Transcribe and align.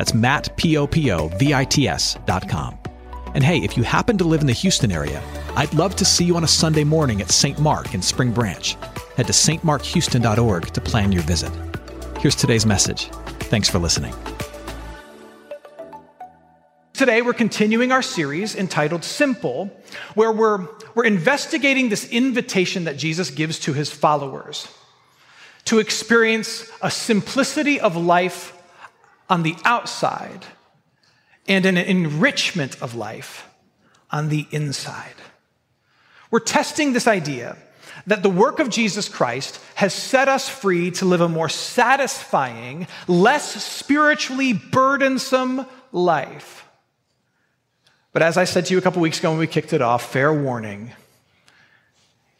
That's 0.00 0.14
Matt, 0.14 0.56
P-O-P-O-V-I-T-S 0.56 2.16
dot 2.24 2.48
com. 2.48 2.78
And 3.34 3.44
hey, 3.44 3.58
if 3.58 3.76
you 3.76 3.82
happen 3.82 4.16
to 4.16 4.24
live 4.24 4.40
in 4.40 4.46
the 4.46 4.54
Houston 4.54 4.90
area, 4.90 5.22
I'd 5.56 5.74
love 5.74 5.94
to 5.96 6.06
see 6.06 6.24
you 6.24 6.36
on 6.36 6.44
a 6.44 6.48
Sunday 6.48 6.84
morning 6.84 7.20
at 7.20 7.30
St. 7.30 7.58
Mark 7.58 7.92
in 7.92 8.00
Spring 8.00 8.32
Branch. 8.32 8.78
Head 9.18 9.26
to 9.26 9.34
stmarkhouston.org 9.34 10.68
to 10.68 10.80
plan 10.80 11.12
your 11.12 11.22
visit. 11.24 11.52
Here's 12.18 12.34
today's 12.34 12.64
message. 12.64 13.10
Thanks 13.50 13.68
for 13.68 13.78
listening. 13.78 14.14
Today, 16.94 17.20
we're 17.20 17.34
continuing 17.34 17.92
our 17.92 18.00
series 18.00 18.56
entitled 18.56 19.04
Simple, 19.04 19.70
where 20.14 20.32
we're, 20.32 20.66
we're 20.94 21.04
investigating 21.04 21.90
this 21.90 22.08
invitation 22.08 22.84
that 22.84 22.96
Jesus 22.96 23.28
gives 23.28 23.58
to 23.58 23.74
his 23.74 23.92
followers 23.92 24.66
to 25.66 25.78
experience 25.78 26.72
a 26.80 26.90
simplicity 26.90 27.78
of 27.78 27.96
life 27.96 28.56
on 29.30 29.42
the 29.44 29.56
outside 29.64 30.44
and 31.48 31.64
an 31.64 31.78
enrichment 31.78 32.80
of 32.82 32.94
life 32.94 33.48
on 34.10 34.28
the 34.28 34.46
inside. 34.50 35.14
We're 36.30 36.40
testing 36.40 36.92
this 36.92 37.06
idea 37.06 37.56
that 38.06 38.22
the 38.22 38.30
work 38.30 38.58
of 38.58 38.70
Jesus 38.70 39.08
Christ 39.08 39.60
has 39.74 39.94
set 39.94 40.28
us 40.28 40.48
free 40.48 40.90
to 40.92 41.04
live 41.04 41.20
a 41.20 41.28
more 41.28 41.48
satisfying, 41.48 42.86
less 43.06 43.64
spiritually 43.64 44.52
burdensome 44.52 45.66
life. 45.92 46.66
But 48.12 48.22
as 48.22 48.36
I 48.36 48.44
said 48.44 48.66
to 48.66 48.74
you 48.74 48.78
a 48.78 48.82
couple 48.82 49.02
weeks 49.02 49.18
ago 49.18 49.30
when 49.30 49.38
we 49.38 49.46
kicked 49.46 49.72
it 49.72 49.82
off, 49.82 50.10
fair 50.10 50.32
warning, 50.32 50.92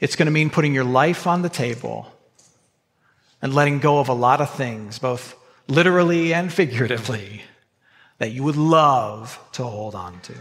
it's 0.00 0.16
going 0.16 0.26
to 0.26 0.32
mean 0.32 0.50
putting 0.50 0.74
your 0.74 0.84
life 0.84 1.26
on 1.26 1.42
the 1.42 1.48
table 1.48 2.12
and 3.42 3.54
letting 3.54 3.78
go 3.78 4.00
of 4.00 4.08
a 4.08 4.14
lot 4.14 4.40
of 4.40 4.50
things, 4.50 4.98
both 4.98 5.36
literally 5.70 6.34
and 6.34 6.52
figuratively, 6.52 7.42
that 8.18 8.32
you 8.32 8.42
would 8.42 8.56
love 8.56 9.38
to 9.52 9.64
hold 9.64 9.94
on 9.94 10.20
to. 10.20 10.34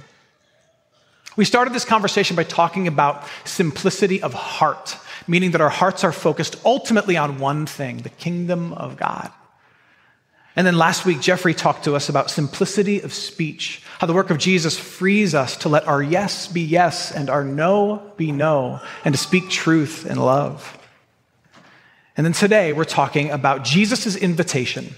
We 1.35 1.45
started 1.45 1.73
this 1.73 1.85
conversation 1.85 2.35
by 2.35 2.43
talking 2.43 2.87
about 2.87 3.23
simplicity 3.45 4.21
of 4.21 4.33
heart, 4.33 4.97
meaning 5.27 5.51
that 5.51 5.61
our 5.61 5.69
hearts 5.69 6.03
are 6.03 6.11
focused 6.11 6.57
ultimately 6.65 7.15
on 7.15 7.39
one 7.39 7.65
thing 7.65 7.97
the 7.97 8.09
kingdom 8.09 8.73
of 8.73 8.97
God. 8.97 9.31
And 10.55 10.67
then 10.67 10.77
last 10.77 11.05
week, 11.05 11.21
Jeffrey 11.21 11.53
talked 11.53 11.85
to 11.85 11.95
us 11.95 12.09
about 12.09 12.29
simplicity 12.29 12.99
of 12.99 13.13
speech, 13.13 13.81
how 13.99 14.07
the 14.07 14.13
work 14.13 14.31
of 14.31 14.37
Jesus 14.37 14.77
frees 14.77 15.33
us 15.33 15.55
to 15.57 15.69
let 15.69 15.87
our 15.87 16.03
yes 16.03 16.47
be 16.47 16.61
yes 16.61 17.13
and 17.13 17.29
our 17.29 17.45
no 17.45 18.11
be 18.17 18.33
no, 18.33 18.81
and 19.05 19.13
to 19.13 19.17
speak 19.17 19.49
truth 19.49 20.05
in 20.05 20.17
love. 20.17 20.77
And 22.17 22.25
then 22.25 22.33
today, 22.33 22.73
we're 22.73 22.83
talking 22.83 23.31
about 23.31 23.63
Jesus' 23.63 24.17
invitation 24.17 24.93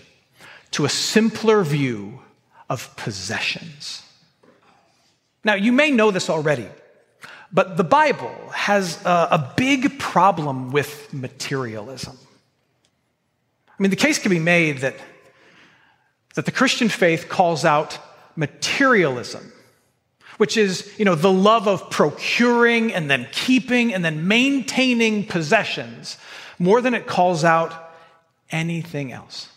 to 0.71 0.85
a 0.85 0.89
simpler 0.89 1.63
view 1.63 2.21
of 2.69 2.95
possessions. 2.95 4.03
Now, 5.43 5.55
you 5.55 5.71
may 5.71 5.91
know 5.91 6.11
this 6.11 6.29
already, 6.29 6.67
but 7.51 7.75
the 7.75 7.83
Bible 7.83 8.33
has 8.53 9.03
a, 9.05 9.27
a, 9.31 9.53
big 9.57 9.99
problem 9.99 10.71
with 10.71 11.13
materialism. 11.13 12.17
I 13.67 13.81
mean, 13.81 13.89
the 13.89 13.97
case 13.97 14.19
can 14.19 14.29
be 14.29 14.39
made 14.39 14.79
that, 14.79 14.95
that 16.35 16.45
the 16.45 16.51
Christian 16.51 16.87
faith 16.87 17.27
calls 17.27 17.65
out 17.65 17.97
materialism, 18.35 19.51
which 20.37 20.55
is, 20.55 20.93
you 20.97 21.03
know, 21.03 21.15
the 21.15 21.31
love 21.31 21.67
of 21.67 21.89
procuring 21.89 22.93
and 22.93 23.09
then 23.09 23.27
keeping 23.31 23.93
and 23.93 24.05
then 24.05 24.27
maintaining 24.27 25.25
possessions 25.25 26.17
more 26.57 26.79
than 26.79 26.93
it 26.93 27.07
calls 27.07 27.43
out 27.43 27.91
anything 28.51 29.11
else. 29.11 29.50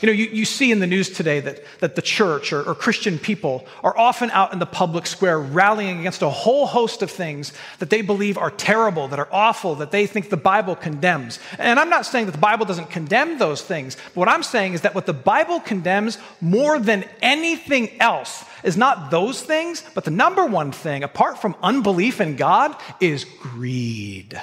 You 0.00 0.08
know, 0.08 0.12
you, 0.12 0.26
you 0.26 0.44
see 0.44 0.72
in 0.72 0.80
the 0.80 0.88
news 0.88 1.08
today 1.10 1.38
that, 1.40 1.64
that 1.78 1.94
the 1.94 2.02
church 2.02 2.52
or, 2.52 2.62
or 2.62 2.74
Christian 2.74 3.18
people 3.18 3.64
are 3.82 3.96
often 3.96 4.30
out 4.32 4.52
in 4.52 4.58
the 4.58 4.66
public 4.66 5.06
square 5.06 5.38
rallying 5.38 6.00
against 6.00 6.20
a 6.22 6.28
whole 6.28 6.66
host 6.66 7.00
of 7.02 7.10
things 7.10 7.52
that 7.78 7.90
they 7.90 8.02
believe 8.02 8.36
are 8.36 8.50
terrible, 8.50 9.06
that 9.08 9.20
are 9.20 9.28
awful, 9.30 9.76
that 9.76 9.92
they 9.92 10.06
think 10.06 10.30
the 10.30 10.36
Bible 10.36 10.74
condemns. 10.74 11.38
And 11.58 11.78
I'm 11.78 11.90
not 11.90 12.06
saying 12.06 12.26
that 12.26 12.32
the 12.32 12.38
Bible 12.38 12.66
doesn't 12.66 12.90
condemn 12.90 13.38
those 13.38 13.62
things. 13.62 13.96
But 13.96 14.16
what 14.16 14.28
I'm 14.28 14.42
saying 14.42 14.74
is 14.74 14.80
that 14.80 14.96
what 14.96 15.06
the 15.06 15.12
Bible 15.12 15.60
condemns 15.60 16.18
more 16.40 16.80
than 16.80 17.04
anything 17.22 17.90
else 18.00 18.44
is 18.64 18.76
not 18.76 19.12
those 19.12 19.42
things, 19.42 19.84
but 19.94 20.04
the 20.04 20.10
number 20.10 20.44
one 20.44 20.72
thing, 20.72 21.04
apart 21.04 21.38
from 21.38 21.54
unbelief 21.62 22.20
in 22.20 22.34
God, 22.34 22.74
is 23.00 23.24
greed. 23.24 24.40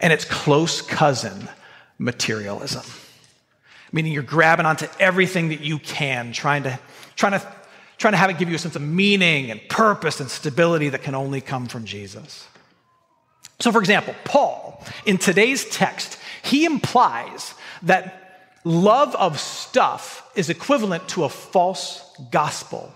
And 0.00 0.12
its 0.12 0.26
close 0.26 0.82
cousin, 0.82 1.48
materialism 1.98 2.84
meaning 3.92 4.12
you're 4.12 4.22
grabbing 4.22 4.66
onto 4.66 4.86
everything 4.98 5.50
that 5.50 5.60
you 5.60 5.78
can, 5.78 6.32
trying 6.32 6.62
to, 6.64 6.78
trying 7.14 7.32
to, 7.32 7.54
trying 7.98 8.12
to 8.12 8.18
have 8.18 8.30
it 8.30 8.38
give 8.38 8.48
you 8.48 8.56
a 8.56 8.58
sense 8.58 8.74
of 8.74 8.82
meaning 8.82 9.50
and 9.50 9.60
purpose 9.68 10.20
and 10.20 10.30
stability 10.30 10.88
that 10.88 11.02
can 11.02 11.14
only 11.14 11.40
come 11.40 11.66
from 11.66 11.84
Jesus. 11.84 12.48
So, 13.60 13.70
for 13.70 13.78
example, 13.78 14.14
Paul, 14.24 14.84
in 15.06 15.18
today's 15.18 15.64
text, 15.66 16.18
he 16.42 16.64
implies 16.64 17.54
that 17.82 18.58
love 18.64 19.14
of 19.14 19.38
stuff 19.38 20.28
is 20.34 20.50
equivalent 20.50 21.08
to 21.10 21.24
a 21.24 21.28
false 21.28 22.02
gospel. 22.30 22.92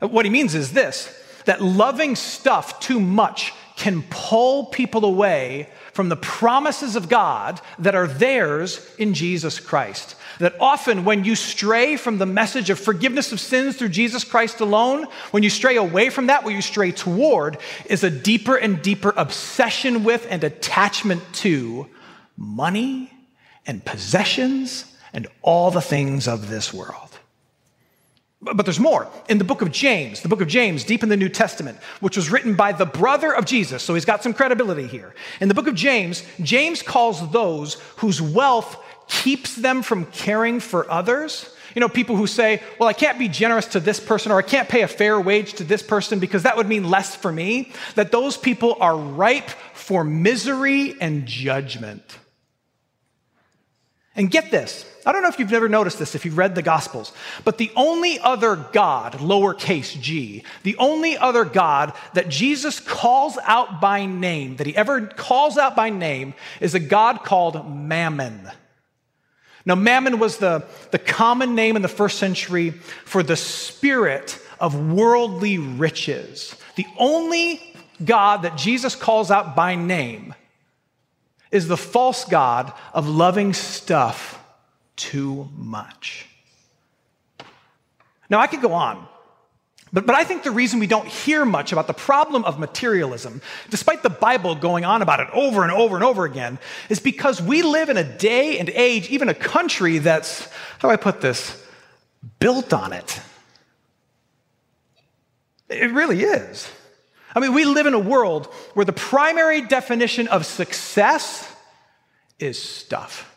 What 0.00 0.26
he 0.26 0.30
means 0.30 0.54
is 0.54 0.72
this 0.72 1.16
that 1.46 1.62
loving 1.62 2.16
stuff 2.16 2.80
too 2.80 3.00
much 3.00 3.54
can 3.80 4.02
pull 4.10 4.66
people 4.66 5.06
away 5.06 5.66
from 5.94 6.10
the 6.10 6.16
promises 6.16 6.96
of 6.96 7.08
God 7.08 7.62
that 7.78 7.94
are 7.94 8.06
theirs 8.06 8.86
in 8.98 9.14
Jesus 9.14 9.58
Christ. 9.58 10.16
That 10.38 10.54
often, 10.60 11.06
when 11.06 11.24
you 11.24 11.34
stray 11.34 11.96
from 11.96 12.18
the 12.18 12.26
message 12.26 12.68
of 12.68 12.78
forgiveness 12.78 13.32
of 13.32 13.40
sins 13.40 13.76
through 13.76 13.88
Jesus 13.88 14.22
Christ 14.22 14.60
alone, 14.60 15.06
when 15.30 15.42
you 15.42 15.48
stray 15.48 15.76
away 15.76 16.10
from 16.10 16.26
that, 16.26 16.44
what 16.44 16.52
you 16.52 16.60
stray 16.60 16.92
toward 16.92 17.56
is 17.86 18.04
a 18.04 18.10
deeper 18.10 18.54
and 18.54 18.82
deeper 18.82 19.14
obsession 19.16 20.04
with 20.04 20.26
and 20.28 20.44
attachment 20.44 21.22
to 21.36 21.86
money 22.36 23.10
and 23.66 23.82
possessions 23.82 24.94
and 25.14 25.26
all 25.40 25.70
the 25.70 25.80
things 25.80 26.28
of 26.28 26.50
this 26.50 26.70
world. 26.72 27.09
But 28.42 28.64
there's 28.64 28.80
more. 28.80 29.06
In 29.28 29.36
the 29.36 29.44
book 29.44 29.60
of 29.60 29.70
James, 29.70 30.22
the 30.22 30.28
book 30.28 30.40
of 30.40 30.48
James, 30.48 30.84
deep 30.84 31.02
in 31.02 31.10
the 31.10 31.16
New 31.16 31.28
Testament, 31.28 31.78
which 32.00 32.16
was 32.16 32.30
written 32.30 32.54
by 32.54 32.72
the 32.72 32.86
brother 32.86 33.34
of 33.34 33.44
Jesus, 33.44 33.82
so 33.82 33.92
he's 33.94 34.06
got 34.06 34.22
some 34.22 34.32
credibility 34.32 34.86
here. 34.86 35.14
In 35.40 35.48
the 35.48 35.54
book 35.54 35.66
of 35.66 35.74
James, 35.74 36.24
James 36.40 36.80
calls 36.80 37.30
those 37.32 37.74
whose 37.96 38.22
wealth 38.22 38.82
keeps 39.08 39.56
them 39.56 39.82
from 39.82 40.06
caring 40.06 40.58
for 40.58 40.90
others. 40.90 41.54
You 41.74 41.80
know, 41.80 41.88
people 41.88 42.16
who 42.16 42.26
say, 42.26 42.62
well, 42.78 42.88
I 42.88 42.94
can't 42.94 43.18
be 43.18 43.28
generous 43.28 43.66
to 43.66 43.80
this 43.80 44.00
person 44.00 44.32
or 44.32 44.38
I 44.38 44.42
can't 44.42 44.68
pay 44.68 44.82
a 44.82 44.88
fair 44.88 45.20
wage 45.20 45.54
to 45.54 45.64
this 45.64 45.82
person 45.82 46.18
because 46.18 46.44
that 46.44 46.56
would 46.56 46.66
mean 46.66 46.88
less 46.88 47.14
for 47.14 47.30
me. 47.30 47.72
That 47.94 48.10
those 48.10 48.38
people 48.38 48.76
are 48.80 48.96
ripe 48.96 49.50
for 49.74 50.02
misery 50.02 50.94
and 51.00 51.26
judgment. 51.26 52.18
And 54.16 54.30
get 54.30 54.50
this 54.50 54.89
I 55.06 55.12
don't 55.12 55.22
know 55.22 55.28
if 55.28 55.38
you've 55.38 55.50
never 55.50 55.68
noticed 55.68 55.98
this 55.98 56.14
if 56.14 56.24
you've 56.24 56.36
read 56.36 56.54
the 56.54 56.62
Gospels, 56.62 57.12
but 57.44 57.58
the 57.58 57.70
only 57.74 58.18
other 58.18 58.56
God, 58.56 59.14
lowercase 59.14 59.98
g, 60.00 60.44
the 60.62 60.76
only 60.76 61.16
other 61.16 61.44
God 61.44 61.94
that 62.14 62.28
Jesus 62.28 62.80
calls 62.80 63.38
out 63.44 63.80
by 63.80 64.04
name, 64.04 64.56
that 64.56 64.66
he 64.66 64.76
ever 64.76 65.06
calls 65.06 65.56
out 65.56 65.74
by 65.74 65.90
name, 65.90 66.34
is 66.60 66.74
a 66.74 66.80
God 66.80 67.24
called 67.24 67.70
Mammon. 67.74 68.50
Now, 69.64 69.74
Mammon 69.74 70.18
was 70.18 70.38
the, 70.38 70.64
the 70.90 70.98
common 70.98 71.54
name 71.54 71.76
in 71.76 71.82
the 71.82 71.88
first 71.88 72.18
century 72.18 72.70
for 72.70 73.22
the 73.22 73.36
spirit 73.36 74.38
of 74.58 74.92
worldly 74.92 75.58
riches. 75.58 76.54
The 76.76 76.86
only 76.98 77.60
God 78.04 78.42
that 78.42 78.56
Jesus 78.56 78.94
calls 78.94 79.30
out 79.30 79.54
by 79.54 79.74
name 79.74 80.34
is 81.50 81.68
the 81.68 81.76
false 81.76 82.24
God 82.24 82.72
of 82.94 83.08
loving 83.08 83.52
stuff 83.52 84.39
too 85.00 85.48
much. 85.56 86.26
Now, 88.28 88.38
I 88.38 88.46
could 88.46 88.60
go 88.60 88.74
on, 88.74 89.08
but, 89.92 90.04
but 90.06 90.14
I 90.14 90.24
think 90.24 90.42
the 90.42 90.50
reason 90.50 90.78
we 90.78 90.86
don't 90.86 91.08
hear 91.08 91.44
much 91.44 91.72
about 91.72 91.86
the 91.86 91.94
problem 91.94 92.44
of 92.44 92.58
materialism, 92.58 93.40
despite 93.70 94.02
the 94.02 94.10
Bible 94.10 94.54
going 94.54 94.84
on 94.84 95.00
about 95.00 95.20
it 95.20 95.28
over 95.32 95.62
and 95.62 95.72
over 95.72 95.96
and 95.96 96.04
over 96.04 96.26
again, 96.26 96.58
is 96.90 97.00
because 97.00 97.40
we 97.40 97.62
live 97.62 97.88
in 97.88 97.96
a 97.96 98.04
day 98.04 98.58
and 98.58 98.68
age, 98.68 99.08
even 99.08 99.30
a 99.30 99.34
country 99.34 99.98
that's, 99.98 100.46
how 100.78 100.88
do 100.88 100.90
I 100.90 100.96
put 100.96 101.22
this, 101.22 101.60
built 102.38 102.74
on 102.74 102.92
it. 102.92 103.20
It 105.70 105.92
really 105.92 106.22
is. 106.22 106.68
I 107.34 107.40
mean, 107.40 107.54
we 107.54 107.64
live 107.64 107.86
in 107.86 107.94
a 107.94 107.98
world 107.98 108.46
where 108.74 108.84
the 108.84 108.92
primary 108.92 109.62
definition 109.62 110.28
of 110.28 110.44
success 110.44 111.50
is 112.38 112.60
stuff. 112.60 113.29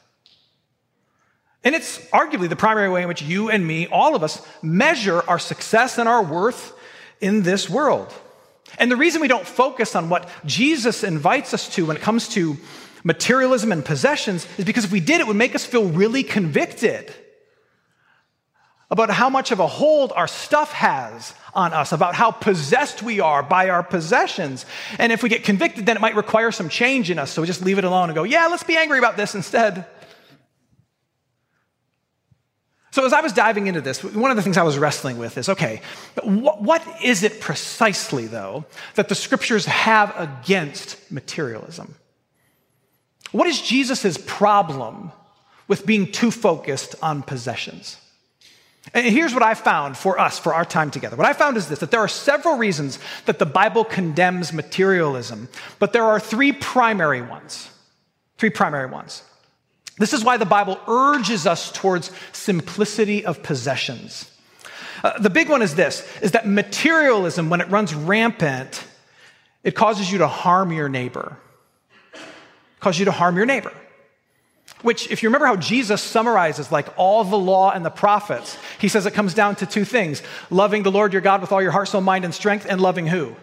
And 1.64 1.76
it's 1.76 2.00
arguably 2.08 2.50
the 2.50 2.56
primary 2.56 2.90
way 2.90 3.04
in 3.04 3.08
which 3.08 3.22
you 3.22 3.50
and 3.50 3.66
me, 3.66 3.88
all 3.88 4.16
of 4.16 4.24
us, 4.24 4.46
measure 4.62 5.24
our 5.28 5.40
success 5.40 5.98
and 5.98 6.10
our 6.10 6.24
worth 6.24 6.74
in 7.22 7.44
this 7.44 7.70
world. 7.70 8.14
And 8.78 8.92
the 8.92 8.98
reason 8.98 9.22
we 9.22 9.28
don't 9.28 9.48
focus 9.48 9.96
on 9.96 10.10
what 10.10 10.28
Jesus 10.46 11.04
invites 11.04 11.54
us 11.54 11.70
to 11.76 11.86
when 11.86 11.96
it 11.96 12.02
comes 12.02 12.28
to 12.30 12.58
materialism 13.04 13.72
and 13.72 13.84
possessions 13.84 14.48
is 14.58 14.66
because 14.66 14.86
if 14.86 14.92
we 14.92 15.00
did, 15.00 15.22
it 15.22 15.28
would 15.28 15.36
make 15.36 15.56
us 15.56 15.66
feel 15.66 15.86
really 15.86 16.24
convicted 16.24 17.14
about 18.90 19.10
how 19.10 19.30
much 19.30 19.52
of 19.52 19.60
a 19.60 19.68
hold 19.68 20.12
our 20.16 20.28
stuff 20.28 20.72
has 20.74 21.34
on 21.56 21.74
us, 21.74 21.92
about 21.92 22.14
how 22.16 22.32
possessed 22.32 23.02
we 23.02 23.20
are 23.20 23.42
by 23.42 23.70
our 23.70 23.84
possessions. 23.84 24.66
And 25.00 25.12
if 25.12 25.24
we 25.24 25.30
get 25.30 25.44
convicted, 25.44 25.86
then 25.86 25.98
it 25.98 26.00
might 26.00 26.16
require 26.16 26.52
some 26.52 26.70
change 26.70 27.10
in 27.10 27.18
us. 27.18 27.32
So 27.32 27.42
we 27.42 27.48
just 27.48 27.64
leave 27.64 27.78
it 27.78 27.84
alone 27.84 28.10
and 28.10 28.16
go, 28.16 28.24
yeah, 28.24 28.48
let's 28.48 28.64
be 28.64 28.78
angry 28.78 29.00
about 29.00 29.18
this 29.18 29.34
instead. 29.34 29.86
So, 32.94 33.08
as 33.08 33.12
I 33.12 33.22
was 33.22 33.34
diving 33.34 33.66
into 33.66 33.82
this, 33.82 34.04
one 34.04 34.30
of 34.30 34.38
the 34.38 34.44
things 34.44 34.56
I 34.56 34.62
was 34.62 34.78
wrestling 34.78 35.18
with 35.18 35.36
is 35.40 35.50
okay, 35.50 35.82
what, 36.22 36.62
what 36.62 36.88
is 37.04 37.24
it 37.24 37.42
precisely, 37.42 38.28
though, 38.28 38.66
that 38.94 39.10
the 39.10 39.16
scriptures 39.16 39.66
have 39.66 40.14
against 40.16 41.12
materialism? 41.12 41.96
What 43.32 43.48
is 43.48 43.60
Jesus' 43.60 44.20
problem 44.28 45.12
with 45.68 45.88
being 45.88 46.12
too 46.12 46.30
focused 46.30 46.94
on 47.02 47.24
possessions? 47.24 47.98
And 48.94 49.08
here's 49.08 49.34
what 49.34 49.42
I 49.42 49.56
found 49.56 49.98
for 49.98 50.20
us, 50.20 50.38
for 50.38 50.54
our 50.54 50.64
time 50.64 50.92
together. 50.92 51.16
What 51.16 51.26
I 51.26 51.34
found 51.34 51.58
is 51.58 51.70
this 51.70 51.80
that 51.80 51.90
there 51.90 52.00
are 52.00 52.08
several 52.08 52.58
reasons 52.58 53.00
that 53.26 53.40
the 53.40 53.48
Bible 53.48 53.86
condemns 53.86 54.54
materialism, 54.54 55.50
but 55.80 55.94
there 55.94 56.04
are 56.04 56.20
three 56.20 56.52
primary 56.52 57.24
ones. 57.24 57.72
Three 58.38 58.52
primary 58.52 58.88
ones. 58.88 59.24
This 59.98 60.14
is 60.14 60.24
why 60.24 60.38
the 60.38 60.46
Bible 60.46 60.80
urges 60.88 61.46
us 61.46 61.72
towards 61.72 62.12
simplicity 62.32 63.26
of 63.26 63.44
possessions. 63.44 64.30
Uh, 65.04 65.20
the 65.20 65.30
big 65.30 65.50
one 65.50 65.62
is 65.62 65.76
this 65.76 66.08
is 66.22 66.32
that 66.32 66.48
materialism 66.48 67.50
when 67.50 67.62
it 67.62 67.70
runs 67.70 67.94
rampant 67.94 68.86
it 69.64 69.76
causes 69.76 70.12
you 70.12 70.20
to 70.20 70.28
harm 70.28 70.72
your 70.72 70.90
neighbor. 70.90 71.38
It 72.14 72.80
causes 72.80 73.00
you 73.00 73.06
to 73.06 73.12
harm 73.12 73.38
your 73.38 73.46
neighbor. 73.46 73.72
Which, 74.82 75.10
if 75.10 75.24
you 75.24 75.30
remember 75.30 75.48
how 75.48 75.56
Jesus 75.56 76.02
summarizes 76.02 76.70
like 76.70 76.88
all 76.98 77.24
the 77.24 77.38
law 77.38 77.72
and 77.72 77.86
the 77.86 77.90
prophets, 77.90 78.58
he 78.80 78.90
says 78.90 79.06
it 79.06 79.14
comes 79.14 79.34
down 79.34 79.56
to 79.58 79.66
two 79.66 79.86
things 79.86 80.22
loving 80.50 80.84
the 80.84 80.92
Lord 80.92 81.14
your 81.14 81.22
God 81.22 81.40
with 81.40 81.54
all 81.54 81.62
your 81.62 81.72
heart, 81.72 81.88
soul, 81.88 82.02
mind, 82.02 82.26
and 82.26 82.34
strength, 82.34 82.66
and 82.68 82.82
loving 82.82 83.08
who? 83.08 83.36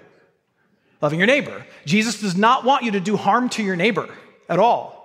Loving 1.00 1.18
your 1.18 1.26
neighbor. 1.26 1.64
Jesus 1.86 2.20
does 2.20 2.36
not 2.36 2.64
want 2.64 2.84
you 2.84 2.90
to 2.90 3.00
do 3.00 3.16
harm 3.16 3.48
to 3.50 3.62
your 3.62 3.76
neighbor 3.76 4.10
at 4.50 4.58
all. 4.58 4.99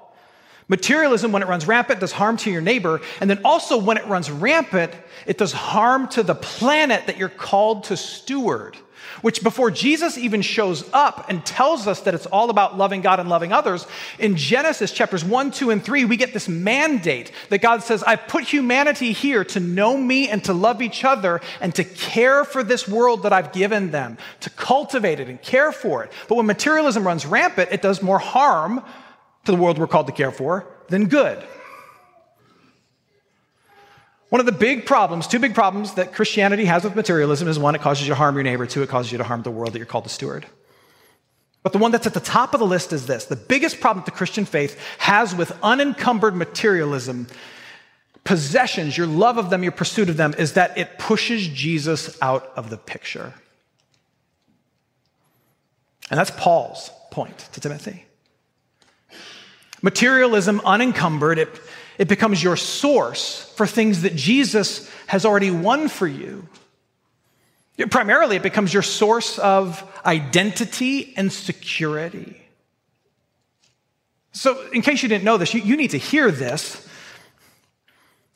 Materialism, 0.67 1.31
when 1.31 1.43
it 1.43 1.47
runs 1.47 1.67
rampant, 1.67 1.99
does 1.99 2.11
harm 2.11 2.37
to 2.37 2.51
your 2.51 2.61
neighbor. 2.61 3.01
And 3.21 3.29
then 3.29 3.41
also, 3.45 3.77
when 3.77 3.97
it 3.97 4.07
runs 4.07 4.31
rampant, 4.31 4.93
it 5.27 5.37
does 5.37 5.51
harm 5.51 6.07
to 6.09 6.23
the 6.23 6.35
planet 6.35 7.07
that 7.07 7.17
you're 7.17 7.29
called 7.29 7.85
to 7.85 7.97
steward 7.97 8.77
which 9.21 9.43
before 9.43 9.71
Jesus 9.71 10.17
even 10.17 10.41
shows 10.41 10.87
up 10.93 11.29
and 11.29 11.45
tells 11.45 11.87
us 11.87 12.01
that 12.01 12.13
it's 12.13 12.25
all 12.25 12.49
about 12.49 12.77
loving 12.77 13.01
God 13.01 13.19
and 13.19 13.29
loving 13.29 13.51
others, 13.51 13.87
in 14.19 14.35
Genesis 14.35 14.91
chapters 14.91 15.23
1, 15.23 15.51
2, 15.51 15.71
and 15.71 15.83
3, 15.83 16.05
we 16.05 16.17
get 16.17 16.33
this 16.33 16.47
mandate 16.47 17.31
that 17.49 17.59
God 17.59 17.83
says, 17.83 18.03
I 18.03 18.15
put 18.17 18.43
humanity 18.43 19.13
here 19.13 19.43
to 19.45 19.59
know 19.59 19.97
me 19.97 20.29
and 20.29 20.43
to 20.45 20.53
love 20.53 20.81
each 20.81 21.03
other 21.03 21.41
and 21.61 21.73
to 21.75 21.83
care 21.83 22.43
for 22.43 22.63
this 22.63 22.87
world 22.87 23.23
that 23.23 23.33
I've 23.33 23.51
given 23.51 23.91
them, 23.91 24.17
to 24.41 24.49
cultivate 24.51 25.19
it 25.19 25.27
and 25.27 25.41
care 25.41 25.71
for 25.71 26.03
it. 26.03 26.11
But 26.27 26.35
when 26.35 26.45
materialism 26.45 27.05
runs 27.05 27.25
rampant, 27.25 27.69
it 27.71 27.81
does 27.81 28.01
more 28.01 28.19
harm 28.19 28.83
to 29.45 29.51
the 29.51 29.57
world 29.57 29.77
we're 29.77 29.87
called 29.87 30.07
to 30.07 30.13
care 30.13 30.31
for 30.31 30.67
than 30.89 31.07
good. 31.07 31.43
One 34.29 34.39
of 34.39 34.45
the 34.45 34.51
big 34.51 34.85
problems, 34.85 35.27
two 35.27 35.39
big 35.39 35.53
problems 35.53 35.93
that 35.93 36.13
Christianity 36.13 36.65
has 36.65 36.83
with 36.83 36.95
materialism 36.95 37.47
is 37.47 37.57
one, 37.57 37.75
it 37.75 37.81
causes 37.81 38.07
you 38.07 38.11
to 38.11 38.15
harm 38.15 38.35
your 38.35 38.43
neighbor, 38.43 38.65
two, 38.65 38.83
it 38.83 38.89
causes 38.89 39.11
you 39.11 39.17
to 39.19 39.23
harm 39.23 39.43
the 39.43 39.51
world 39.51 39.73
that 39.73 39.79
you're 39.79 39.85
called 39.85 40.03
to 40.05 40.09
steward. 40.09 40.45
But 41.63 41.73
the 41.73 41.79
one 41.79 41.91
that's 41.91 42.05
at 42.05 42.13
the 42.13 42.19
top 42.19 42.53
of 42.53 42.59
the 42.59 42.65
list 42.65 42.93
is 42.93 43.07
this 43.07 43.25
the 43.25 43.35
biggest 43.35 43.79
problem 43.79 44.03
that 44.03 44.11
the 44.11 44.17
Christian 44.17 44.45
faith 44.45 44.79
has 44.99 45.33
with 45.33 45.57
unencumbered 45.63 46.35
materialism, 46.35 47.27
possessions, 48.23 48.97
your 48.97 49.07
love 49.07 49.37
of 49.37 49.49
them, 49.49 49.63
your 49.63 49.71
pursuit 49.71 50.09
of 50.09 50.17
them, 50.17 50.35
is 50.37 50.53
that 50.53 50.77
it 50.77 50.99
pushes 50.99 51.47
Jesus 51.47 52.21
out 52.21 52.51
of 52.55 52.69
the 52.69 52.77
picture. 52.77 53.33
And 56.09 56.19
that's 56.19 56.31
Paul's 56.31 56.91
point 57.09 57.37
to 57.53 57.59
Timothy. 57.59 58.04
Materialism, 59.85 60.59
unencumbered, 60.65 61.37
it 61.37 61.61
it 61.97 62.07
becomes 62.07 62.43
your 62.43 62.57
source 62.57 63.51
for 63.55 63.65
things 63.65 64.01
that 64.01 64.15
Jesus 64.15 64.91
has 65.07 65.25
already 65.25 65.51
won 65.51 65.87
for 65.87 66.07
you. 66.07 66.47
Primarily, 67.89 68.37
it 68.37 68.43
becomes 68.43 68.73
your 68.73 68.83
source 68.83 69.37
of 69.39 69.83
identity 70.05 71.13
and 71.17 71.31
security. 71.31 72.41
So, 74.31 74.69
in 74.71 74.81
case 74.81 75.03
you 75.03 75.09
didn't 75.09 75.23
know 75.23 75.37
this, 75.37 75.53
you, 75.53 75.61
you 75.61 75.77
need 75.77 75.91
to 75.91 75.97
hear 75.97 76.31
this 76.31 76.87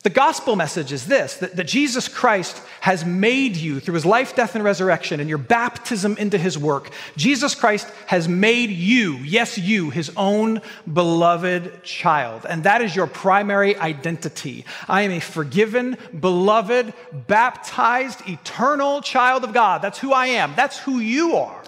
the 0.01 0.09
gospel 0.09 0.55
message 0.55 0.93
is 0.93 1.07
this 1.07 1.35
that, 1.37 1.57
that, 1.57 1.67
Jesus 1.67 2.07
Christ 2.07 2.61
has 2.79 3.03
made 3.03 3.57
you 3.57 3.81
through 3.81 3.95
his 3.95 4.05
life, 4.05 4.33
death, 4.33 4.55
and 4.55 4.63
resurrection 4.63 5.19
and 5.19 5.27
your 5.27 5.37
baptism 5.37 6.15
into 6.15 6.37
his 6.37 6.57
work. 6.57 6.91
Jesus 7.17 7.53
Christ 7.53 7.85
has 8.05 8.25
made 8.25 8.69
you, 8.69 9.17
yes, 9.17 9.57
you, 9.57 9.89
his 9.89 10.09
own 10.15 10.61
beloved 10.91 11.83
child. 11.83 12.45
And 12.47 12.63
that 12.63 12.81
is 12.81 12.95
your 12.95 13.07
primary 13.07 13.75
identity. 13.75 14.63
I 14.87 15.01
am 15.01 15.11
a 15.11 15.19
forgiven, 15.19 15.97
beloved, 16.17 16.93
baptized, 17.27 18.21
eternal 18.25 19.01
child 19.01 19.43
of 19.43 19.51
God. 19.51 19.81
That's 19.81 19.99
who 19.99 20.13
I 20.13 20.27
am. 20.27 20.53
That's 20.55 20.77
who 20.77 20.99
you 20.99 21.35
are. 21.35 21.61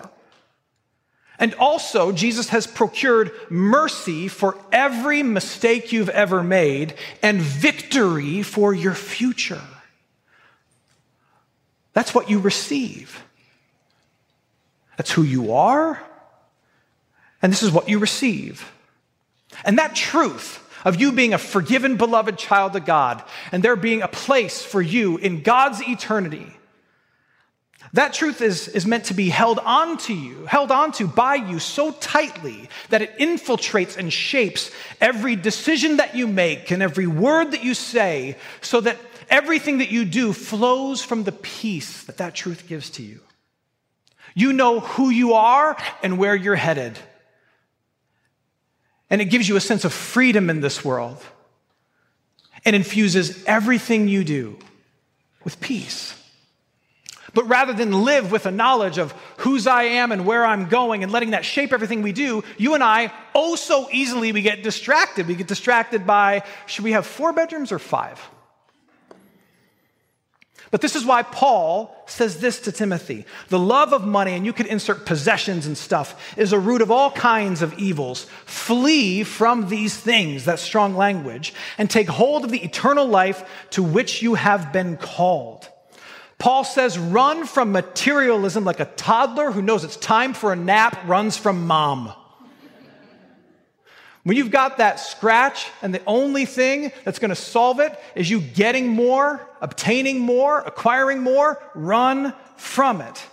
And 1.41 1.55
also, 1.55 2.11
Jesus 2.11 2.49
has 2.49 2.67
procured 2.67 3.31
mercy 3.49 4.27
for 4.27 4.55
every 4.71 5.23
mistake 5.23 5.91
you've 5.91 6.07
ever 6.09 6.43
made 6.43 6.93
and 7.23 7.41
victory 7.41 8.43
for 8.43 8.75
your 8.75 8.93
future. 8.93 9.63
That's 11.93 12.13
what 12.13 12.29
you 12.29 12.37
receive. 12.37 13.23
That's 14.97 15.11
who 15.11 15.23
you 15.23 15.53
are, 15.53 15.99
and 17.41 17.51
this 17.51 17.63
is 17.63 17.71
what 17.71 17.89
you 17.89 17.97
receive. 17.97 18.71
And 19.65 19.79
that 19.79 19.95
truth 19.95 20.59
of 20.85 21.01
you 21.01 21.11
being 21.11 21.33
a 21.33 21.39
forgiven, 21.39 21.97
beloved 21.97 22.37
child 22.37 22.75
of 22.75 22.85
God, 22.85 23.23
and 23.51 23.63
there 23.63 23.75
being 23.75 24.03
a 24.03 24.07
place 24.07 24.61
for 24.61 24.79
you 24.79 25.17
in 25.17 25.41
God's 25.41 25.81
eternity 25.81 26.55
that 27.93 28.13
truth 28.13 28.41
is, 28.41 28.67
is 28.69 28.85
meant 28.85 29.05
to 29.05 29.13
be 29.13 29.29
held 29.29 29.59
onto 29.59 30.13
you, 30.13 30.45
held 30.45 30.71
onto 30.71 31.07
by 31.07 31.35
you 31.35 31.59
so 31.59 31.91
tightly 31.91 32.69
that 32.89 33.01
it 33.01 33.17
infiltrates 33.17 33.97
and 33.97 34.11
shapes 34.13 34.71
every 35.01 35.35
decision 35.35 35.97
that 35.97 36.15
you 36.15 36.25
make 36.27 36.71
and 36.71 36.81
every 36.81 37.07
word 37.07 37.51
that 37.51 37.63
you 37.63 37.73
say, 37.73 38.37
so 38.61 38.79
that 38.81 38.97
everything 39.29 39.79
that 39.79 39.91
you 39.91 40.05
do 40.05 40.31
flows 40.31 41.03
from 41.03 41.23
the 41.23 41.33
peace 41.33 42.03
that 42.03 42.17
that 42.17 42.33
truth 42.33 42.67
gives 42.67 42.89
to 42.91 43.03
you. 43.03 43.19
You 44.33 44.53
know 44.53 44.79
who 44.79 45.09
you 45.09 45.33
are 45.33 45.75
and 46.01 46.17
where 46.17 46.35
you're 46.35 46.55
headed. 46.55 46.97
And 49.09 49.21
it 49.21 49.25
gives 49.25 49.49
you 49.49 49.57
a 49.57 49.61
sense 49.61 49.83
of 49.83 49.91
freedom 49.91 50.49
in 50.49 50.61
this 50.61 50.85
world 50.85 51.21
and 52.63 52.73
infuses 52.73 53.43
everything 53.43 54.07
you 54.07 54.23
do 54.23 54.57
with 55.43 55.59
peace. 55.59 56.15
But 57.33 57.47
rather 57.47 57.71
than 57.71 58.03
live 58.03 58.31
with 58.31 58.45
a 58.45 58.51
knowledge 58.51 58.97
of 58.97 59.13
whose 59.37 59.65
I 59.65 59.83
am 59.83 60.11
and 60.11 60.25
where 60.25 60.45
I'm 60.45 60.67
going 60.67 61.03
and 61.03 61.11
letting 61.11 61.31
that 61.31 61.45
shape 61.45 61.71
everything 61.71 62.01
we 62.01 62.11
do, 62.11 62.43
you 62.57 62.73
and 62.73 62.83
I, 62.83 63.13
oh 63.33 63.55
so 63.55 63.87
easily, 63.91 64.31
we 64.31 64.41
get 64.41 64.63
distracted. 64.63 65.27
We 65.27 65.35
get 65.35 65.47
distracted 65.47 66.05
by 66.05 66.43
should 66.65 66.83
we 66.83 66.91
have 66.91 67.05
four 67.05 67.31
bedrooms 67.31 67.71
or 67.71 67.79
five? 67.79 68.19
But 70.71 70.79
this 70.79 70.95
is 70.95 71.05
why 71.05 71.23
Paul 71.23 71.93
says 72.05 72.39
this 72.39 72.61
to 72.61 72.71
Timothy 72.71 73.25
the 73.49 73.59
love 73.59 73.93
of 73.93 74.05
money, 74.05 74.33
and 74.33 74.45
you 74.45 74.53
could 74.53 74.65
insert 74.65 75.05
possessions 75.05 75.67
and 75.67 75.77
stuff, 75.77 76.33
is 76.37 76.53
a 76.53 76.59
root 76.59 76.81
of 76.81 76.91
all 76.91 77.11
kinds 77.11 77.61
of 77.61 77.77
evils. 77.77 78.25
Flee 78.45 79.23
from 79.23 79.67
these 79.67 79.95
things, 79.95 80.45
that 80.45 80.59
strong 80.59 80.95
language, 80.95 81.53
and 81.77 81.89
take 81.89 82.07
hold 82.07 82.45
of 82.45 82.51
the 82.51 82.63
eternal 82.63 83.05
life 83.05 83.43
to 83.71 83.83
which 83.83 84.21
you 84.21 84.35
have 84.35 84.71
been 84.71 84.95
called. 84.95 85.67
Paul 86.41 86.63
says, 86.63 86.97
run 86.97 87.45
from 87.45 87.71
materialism 87.71 88.65
like 88.65 88.79
a 88.79 88.85
toddler 88.85 89.51
who 89.51 89.61
knows 89.61 89.83
it's 89.83 89.95
time 89.95 90.33
for 90.33 90.51
a 90.51 90.55
nap 90.55 90.99
runs 91.05 91.37
from 91.37 91.67
mom. 91.67 92.11
When 94.23 94.35
you've 94.35 94.49
got 94.49 94.77
that 94.79 94.99
scratch 94.99 95.67
and 95.83 95.93
the 95.93 96.01
only 96.07 96.45
thing 96.45 96.91
that's 97.03 97.19
going 97.19 97.29
to 97.29 97.35
solve 97.35 97.79
it 97.79 97.95
is 98.15 98.27
you 98.27 98.41
getting 98.41 98.87
more, 98.87 99.47
obtaining 99.61 100.17
more, 100.17 100.61
acquiring 100.61 101.21
more, 101.21 101.61
run 101.75 102.33
from 102.57 103.01
it. 103.01 103.23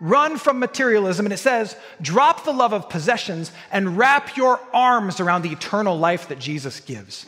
Run 0.00 0.36
from 0.36 0.58
materialism. 0.58 1.26
And 1.26 1.32
it 1.32 1.38
says, 1.38 1.76
drop 2.02 2.44
the 2.44 2.52
love 2.52 2.72
of 2.72 2.90
possessions 2.90 3.52
and 3.70 3.96
wrap 3.96 4.36
your 4.36 4.58
arms 4.72 5.20
around 5.20 5.42
the 5.42 5.52
eternal 5.52 5.96
life 5.96 6.26
that 6.26 6.40
Jesus 6.40 6.80
gives. 6.80 7.24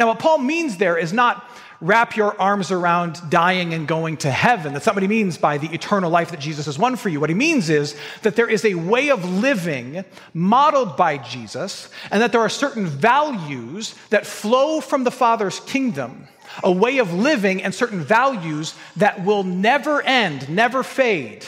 Now, 0.00 0.06
what 0.06 0.18
Paul 0.18 0.38
means 0.38 0.78
there 0.78 0.96
is 0.96 1.12
not 1.12 1.46
wrap 1.82 2.16
your 2.16 2.38
arms 2.40 2.70
around 2.70 3.20
dying 3.28 3.74
and 3.74 3.86
going 3.86 4.16
to 4.18 4.30
heaven. 4.30 4.72
That's 4.72 4.86
not 4.86 4.94
what 4.94 5.02
he 5.02 5.08
means 5.08 5.36
by 5.36 5.58
the 5.58 5.68
eternal 5.74 6.10
life 6.10 6.30
that 6.30 6.40
Jesus 6.40 6.64
has 6.64 6.78
won 6.78 6.96
for 6.96 7.10
you. 7.10 7.20
What 7.20 7.28
he 7.28 7.34
means 7.34 7.68
is 7.68 7.94
that 8.22 8.34
there 8.34 8.48
is 8.48 8.64
a 8.64 8.76
way 8.76 9.10
of 9.10 9.26
living 9.26 10.06
modeled 10.32 10.96
by 10.96 11.18
Jesus, 11.18 11.90
and 12.10 12.22
that 12.22 12.32
there 12.32 12.40
are 12.40 12.48
certain 12.48 12.86
values 12.86 13.94
that 14.08 14.24
flow 14.24 14.80
from 14.80 15.04
the 15.04 15.10
Father's 15.10 15.60
kingdom, 15.60 16.28
a 16.64 16.72
way 16.72 16.96
of 16.96 17.12
living 17.12 17.62
and 17.62 17.74
certain 17.74 18.00
values 18.00 18.72
that 18.96 19.22
will 19.22 19.44
never 19.44 20.00
end, 20.00 20.48
never 20.48 20.82
fade. 20.82 21.44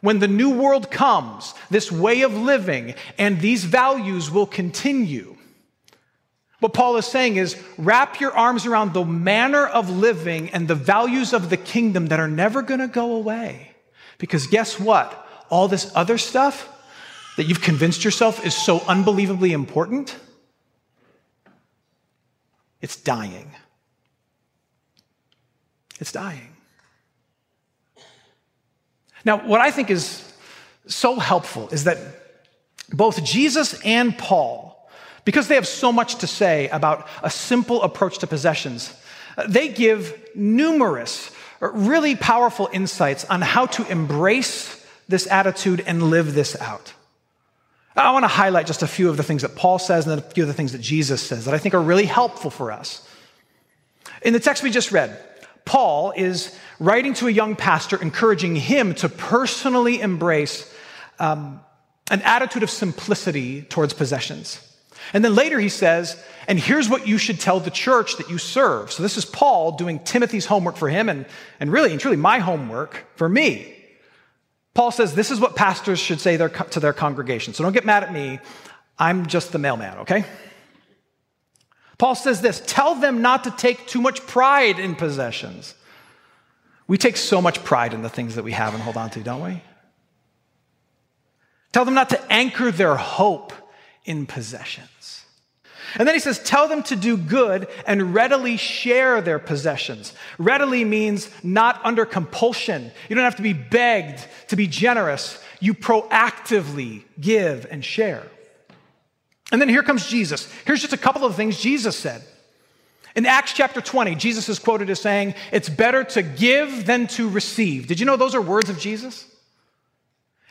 When 0.00 0.20
the 0.20 0.28
new 0.28 0.50
world 0.50 0.92
comes, 0.92 1.54
this 1.70 1.90
way 1.90 2.22
of 2.22 2.34
living 2.34 2.94
and 3.18 3.40
these 3.40 3.64
values 3.64 4.30
will 4.30 4.46
continue. 4.46 5.37
What 6.60 6.72
Paul 6.74 6.96
is 6.96 7.06
saying 7.06 7.36
is 7.36 7.56
wrap 7.76 8.20
your 8.20 8.32
arms 8.32 8.66
around 8.66 8.92
the 8.92 9.04
manner 9.04 9.66
of 9.66 9.90
living 9.90 10.50
and 10.50 10.66
the 10.66 10.74
values 10.74 11.32
of 11.32 11.50
the 11.50 11.56
kingdom 11.56 12.06
that 12.06 12.18
are 12.18 12.28
never 12.28 12.62
going 12.62 12.80
to 12.80 12.88
go 12.88 13.14
away. 13.14 13.72
Because 14.18 14.48
guess 14.48 14.78
what? 14.78 15.26
All 15.50 15.68
this 15.68 15.92
other 15.94 16.18
stuff 16.18 16.68
that 17.36 17.44
you've 17.44 17.60
convinced 17.60 18.04
yourself 18.04 18.44
is 18.44 18.54
so 18.54 18.80
unbelievably 18.88 19.52
important, 19.52 20.16
it's 22.80 22.96
dying. 22.96 23.54
It's 26.00 26.12
dying. 26.12 26.56
Now, 29.24 29.46
what 29.46 29.60
I 29.60 29.70
think 29.70 29.90
is 29.90 30.32
so 30.86 31.16
helpful 31.16 31.68
is 31.70 31.84
that 31.84 31.98
both 32.90 33.22
Jesus 33.24 33.80
and 33.84 34.16
Paul 34.16 34.77
because 35.28 35.46
they 35.46 35.56
have 35.56 35.68
so 35.68 35.92
much 35.92 36.14
to 36.14 36.26
say 36.26 36.70
about 36.70 37.06
a 37.22 37.28
simple 37.28 37.82
approach 37.82 38.16
to 38.16 38.26
possessions, 38.26 38.94
they 39.46 39.68
give 39.68 40.18
numerous, 40.34 41.30
really 41.60 42.16
powerful 42.16 42.66
insights 42.72 43.26
on 43.26 43.42
how 43.42 43.66
to 43.66 43.86
embrace 43.92 44.82
this 45.06 45.26
attitude 45.26 45.84
and 45.86 46.04
live 46.04 46.32
this 46.32 46.58
out. 46.62 46.94
I 47.94 48.10
want 48.12 48.22
to 48.22 48.28
highlight 48.28 48.66
just 48.66 48.82
a 48.82 48.86
few 48.86 49.10
of 49.10 49.18
the 49.18 49.22
things 49.22 49.42
that 49.42 49.54
Paul 49.54 49.78
says 49.78 50.06
and 50.06 50.18
a 50.18 50.22
few 50.22 50.44
of 50.44 50.48
the 50.48 50.54
things 50.54 50.72
that 50.72 50.80
Jesus 50.80 51.20
says 51.20 51.44
that 51.44 51.52
I 51.52 51.58
think 51.58 51.74
are 51.74 51.82
really 51.82 52.06
helpful 52.06 52.48
for 52.48 52.72
us. 52.72 53.06
In 54.22 54.32
the 54.32 54.40
text 54.40 54.62
we 54.62 54.70
just 54.70 54.92
read, 54.92 55.22
Paul 55.66 56.14
is 56.16 56.56
writing 56.80 57.12
to 57.12 57.26
a 57.26 57.30
young 57.30 57.54
pastor, 57.54 58.00
encouraging 58.00 58.56
him 58.56 58.94
to 58.94 59.10
personally 59.10 60.00
embrace 60.00 60.74
um, 61.18 61.60
an 62.10 62.22
attitude 62.22 62.62
of 62.62 62.70
simplicity 62.70 63.60
towards 63.60 63.92
possessions. 63.92 64.64
And 65.12 65.24
then 65.24 65.34
later 65.34 65.58
he 65.58 65.68
says, 65.68 66.22
and 66.46 66.58
here's 66.58 66.88
what 66.88 67.06
you 67.06 67.18
should 67.18 67.40
tell 67.40 67.60
the 67.60 67.70
church 67.70 68.16
that 68.16 68.30
you 68.30 68.38
serve. 68.38 68.92
So 68.92 69.02
this 69.02 69.16
is 69.16 69.24
Paul 69.24 69.72
doing 69.72 69.98
Timothy's 70.00 70.46
homework 70.46 70.76
for 70.76 70.88
him 70.88 71.08
and, 71.08 71.26
and 71.60 71.72
really 71.72 71.92
and 71.92 72.00
truly 72.00 72.16
my 72.16 72.38
homework 72.38 73.06
for 73.16 73.28
me. 73.28 73.74
Paul 74.74 74.90
says, 74.90 75.14
this 75.14 75.30
is 75.30 75.40
what 75.40 75.56
pastors 75.56 75.98
should 75.98 76.20
say 76.20 76.36
their, 76.36 76.48
to 76.48 76.80
their 76.80 76.92
congregation. 76.92 77.52
So 77.52 77.64
don't 77.64 77.72
get 77.72 77.84
mad 77.84 78.02
at 78.02 78.12
me. 78.12 78.38
I'm 78.98 79.26
just 79.26 79.52
the 79.52 79.58
mailman, 79.58 79.98
okay? 79.98 80.24
Paul 81.98 82.14
says 82.14 82.40
this 82.40 82.62
tell 82.64 82.94
them 82.94 83.22
not 83.22 83.44
to 83.44 83.50
take 83.50 83.86
too 83.86 84.00
much 84.00 84.24
pride 84.26 84.78
in 84.78 84.94
possessions. 84.94 85.74
We 86.86 86.96
take 86.96 87.16
so 87.16 87.42
much 87.42 87.62
pride 87.64 87.92
in 87.92 88.02
the 88.02 88.08
things 88.08 88.36
that 88.36 88.44
we 88.44 88.52
have 88.52 88.72
and 88.72 88.82
hold 88.82 88.96
on 88.96 89.10
to, 89.10 89.20
don't 89.20 89.42
we? 89.42 89.62
Tell 91.72 91.84
them 91.84 91.94
not 91.94 92.10
to 92.10 92.32
anchor 92.32 92.70
their 92.70 92.96
hope 92.96 93.52
in 94.08 94.24
possessions. 94.26 95.24
And 95.96 96.08
then 96.08 96.14
he 96.14 96.20
says, 96.20 96.38
Tell 96.40 96.66
them 96.66 96.82
to 96.84 96.96
do 96.96 97.16
good 97.16 97.68
and 97.86 98.14
readily 98.14 98.56
share 98.56 99.20
their 99.20 99.38
possessions. 99.38 100.12
Readily 100.38 100.84
means 100.84 101.30
not 101.44 101.80
under 101.84 102.04
compulsion. 102.04 102.90
You 103.08 103.14
don't 103.14 103.24
have 103.24 103.36
to 103.36 103.42
be 103.42 103.52
begged 103.52 104.26
to 104.48 104.56
be 104.56 104.66
generous. 104.66 105.42
You 105.60 105.74
proactively 105.74 107.04
give 107.20 107.66
and 107.70 107.84
share. 107.84 108.26
And 109.52 109.60
then 109.60 109.68
here 109.68 109.82
comes 109.82 110.06
Jesus. 110.08 110.50
Here's 110.64 110.80
just 110.80 110.92
a 110.92 110.98
couple 110.98 111.24
of 111.24 111.36
things 111.36 111.60
Jesus 111.60 111.96
said. 111.96 112.22
In 113.14 113.26
Acts 113.26 113.52
chapter 113.52 113.80
20, 113.80 114.14
Jesus 114.14 114.48
is 114.48 114.58
quoted 114.58 114.90
as 114.90 115.00
saying, 115.00 115.34
It's 115.52 115.68
better 115.68 116.04
to 116.04 116.22
give 116.22 116.86
than 116.86 117.06
to 117.08 117.28
receive. 117.28 117.86
Did 117.86 118.00
you 118.00 118.06
know 118.06 118.16
those 118.16 118.34
are 118.34 118.42
words 118.42 118.70
of 118.70 118.78
Jesus? 118.78 119.26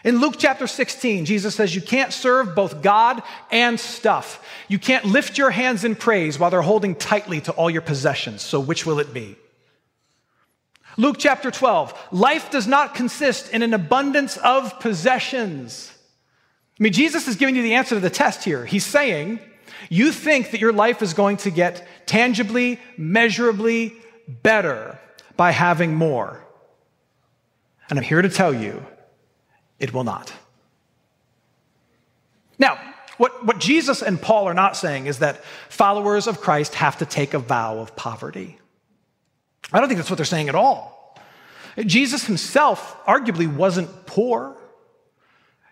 In 0.03 0.19
Luke 0.19 0.35
chapter 0.37 0.67
16, 0.67 1.25
Jesus 1.25 1.55
says 1.55 1.73
you 1.73 1.81
can't 1.81 2.13
serve 2.13 2.55
both 2.55 2.81
God 2.81 3.23
and 3.51 3.79
stuff. 3.79 4.45
You 4.67 4.79
can't 4.79 5.05
lift 5.05 5.37
your 5.37 5.49
hands 5.49 5.83
in 5.83 5.95
praise 5.95 6.37
while 6.37 6.51
they're 6.51 6.61
holding 6.61 6.95
tightly 6.95 7.41
to 7.41 7.51
all 7.53 7.69
your 7.69 7.81
possessions. 7.81 8.41
So, 8.41 8.59
which 8.59 8.85
will 8.85 8.99
it 8.99 9.13
be? 9.13 9.35
Luke 10.97 11.17
chapter 11.19 11.51
12, 11.51 12.07
life 12.11 12.49
does 12.49 12.67
not 12.67 12.95
consist 12.95 13.51
in 13.51 13.61
an 13.61 13.73
abundance 13.73 14.37
of 14.37 14.79
possessions. 14.79 15.91
I 16.79 16.83
mean, 16.83 16.93
Jesus 16.93 17.27
is 17.27 17.35
giving 17.35 17.55
you 17.55 17.61
the 17.61 17.75
answer 17.75 17.95
to 17.95 18.01
the 18.01 18.09
test 18.09 18.43
here. 18.43 18.65
He's 18.65 18.85
saying, 18.85 19.39
you 19.89 20.11
think 20.11 20.51
that 20.51 20.61
your 20.61 20.73
life 20.73 21.01
is 21.01 21.13
going 21.13 21.37
to 21.37 21.51
get 21.51 21.87
tangibly, 22.05 22.79
measurably 22.97 23.93
better 24.27 24.99
by 25.35 25.51
having 25.51 25.93
more. 25.93 26.43
And 27.89 27.97
I'm 27.97 28.05
here 28.05 28.21
to 28.21 28.29
tell 28.29 28.53
you 28.53 28.85
it 29.79 29.93
will 29.93 30.03
not. 30.03 30.33
Now, 32.59 32.79
what, 33.17 33.45
what 33.45 33.59
Jesus 33.59 34.01
and 34.01 34.21
Paul 34.21 34.47
are 34.47 34.53
not 34.53 34.75
saying 34.75 35.07
is 35.07 35.19
that 35.19 35.43
followers 35.69 36.27
of 36.27 36.39
Christ 36.39 36.75
have 36.75 36.97
to 36.99 37.05
take 37.05 37.33
a 37.33 37.39
vow 37.39 37.79
of 37.79 37.95
poverty. 37.95 38.59
I 39.73 39.79
don't 39.79 39.89
think 39.89 39.97
that's 39.97 40.09
what 40.09 40.17
they're 40.17 40.25
saying 40.25 40.49
at 40.49 40.55
all. 40.55 41.17
Jesus 41.77 42.25
himself 42.25 42.97
arguably 43.05 43.53
wasn't 43.53 44.05
poor. 44.05 44.55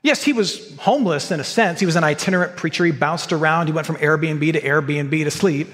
Yes, 0.04 0.24
he 0.24 0.34
was 0.34 0.76
homeless 0.78 1.32
in 1.32 1.40
a 1.40 1.44
sense. 1.44 1.80
He 1.80 1.86
was 1.86 1.96
an 1.96 2.04
itinerant 2.04 2.58
preacher. 2.58 2.86
He 2.86 2.92
bounced 2.92 3.34
around. 3.34 3.68
He 3.68 3.74
went 3.74 3.88
from 3.88 3.96
Airbnb 3.96 4.54
to 4.54 4.62
Airbnb 4.62 5.24
to 5.24 5.32
sleep. 5.32 5.68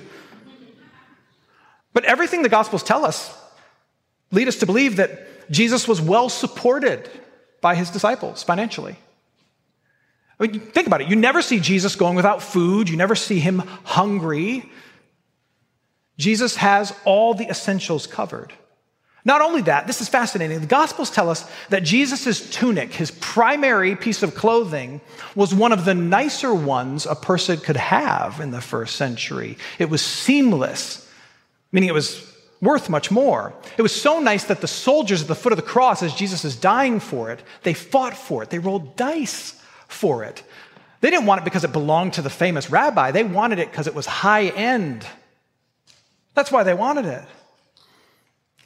But 1.93 2.05
everything 2.05 2.41
the 2.41 2.49
Gospels 2.49 2.83
tell 2.83 3.05
us 3.05 3.37
lead 4.31 4.47
us 4.47 4.57
to 4.57 4.65
believe 4.65 4.95
that 4.95 5.51
Jesus 5.51 5.87
was 5.87 5.99
well 5.99 6.29
supported 6.29 7.09
by 7.61 7.75
his 7.75 7.89
disciples 7.89 8.43
financially. 8.43 8.97
I 10.39 10.47
mean, 10.47 10.59
think 10.59 10.87
about 10.87 11.01
it. 11.01 11.07
You 11.09 11.15
never 11.15 11.41
see 11.41 11.59
Jesus 11.59 11.95
going 11.95 12.15
without 12.15 12.41
food, 12.41 12.89
you 12.89 12.97
never 12.97 13.15
see 13.15 13.39
him 13.39 13.59
hungry. 13.83 14.69
Jesus 16.17 16.55
has 16.57 16.93
all 17.05 17.33
the 17.33 17.47
essentials 17.47 18.05
covered. 18.07 18.53
Not 19.23 19.41
only 19.41 19.61
that, 19.63 19.85
this 19.85 20.01
is 20.01 20.09
fascinating. 20.09 20.59
The 20.59 20.65
Gospels 20.65 21.11
tell 21.11 21.29
us 21.29 21.45
that 21.69 21.83
Jesus' 21.83 22.49
tunic, 22.49 22.91
his 22.91 23.11
primary 23.11 23.95
piece 23.95 24.23
of 24.23 24.33
clothing, 24.33 24.99
was 25.35 25.53
one 25.53 25.71
of 25.71 25.85
the 25.85 25.93
nicer 25.93 26.53
ones 26.53 27.05
a 27.05 27.13
person 27.13 27.57
could 27.57 27.77
have 27.77 28.39
in 28.39 28.49
the 28.49 28.61
first 28.61 28.95
century. 28.95 29.57
It 29.77 29.91
was 29.91 30.01
seamless, 30.01 31.07
meaning 31.71 31.89
it 31.89 31.93
was 31.93 32.30
worth 32.61 32.89
much 32.89 33.11
more. 33.11 33.53
It 33.77 33.81
was 33.81 33.93
so 33.93 34.19
nice 34.19 34.45
that 34.45 34.61
the 34.61 34.67
soldiers 34.67 35.21
at 35.21 35.27
the 35.27 35.35
foot 35.35 35.51
of 35.51 35.57
the 35.57 35.63
cross, 35.63 36.03
as 36.03 36.13
Jesus 36.13 36.45
is 36.45 36.55
dying 36.55 36.99
for 36.99 37.31
it, 37.31 37.41
they 37.63 37.73
fought 37.73 38.15
for 38.15 38.43
it. 38.43 38.49
They 38.49 38.59
rolled 38.59 38.95
dice 38.95 39.61
for 39.87 40.23
it. 40.23 40.43
They 41.01 41.09
didn't 41.09 41.25
want 41.25 41.41
it 41.41 41.45
because 41.45 41.63
it 41.63 41.73
belonged 41.73 42.13
to 42.13 42.21
the 42.21 42.29
famous 42.29 42.69
rabbi, 42.69 43.11
they 43.11 43.23
wanted 43.23 43.59
it 43.59 43.71
because 43.71 43.87
it 43.87 43.95
was 43.95 44.05
high 44.05 44.47
end. 44.47 45.05
That's 46.35 46.51
why 46.51 46.63
they 46.63 46.73
wanted 46.73 47.05
it. 47.05 47.23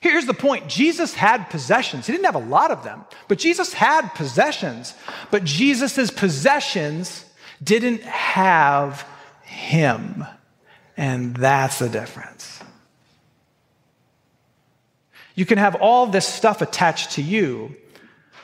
Here's 0.01 0.27
the 0.27 0.35
point 0.35 0.67
Jesus 0.67 1.15
had 1.15 1.49
possessions. 1.49 2.05
He 2.05 2.11
didn't 2.13 2.25
have 2.25 2.35
a 2.35 2.39
lot 2.39 2.69
of 2.69 2.83
them, 2.83 3.05
but 3.27 3.39
Jesus 3.39 3.73
had 3.73 4.09
possessions. 4.09 4.93
But 5.31 5.45
Jesus' 5.45 6.11
possessions 6.11 7.25
didn't 7.63 8.03
have 8.03 9.07
him. 9.43 10.25
And 10.95 11.35
that's 11.35 11.79
the 11.79 11.89
difference. 11.89 12.54
You 15.35 15.45
can 15.45 15.57
have 15.57 15.75
all 15.75 16.07
this 16.07 16.25
stuff 16.25 16.61
attached 16.61 17.11
to 17.11 17.21
you, 17.21 17.75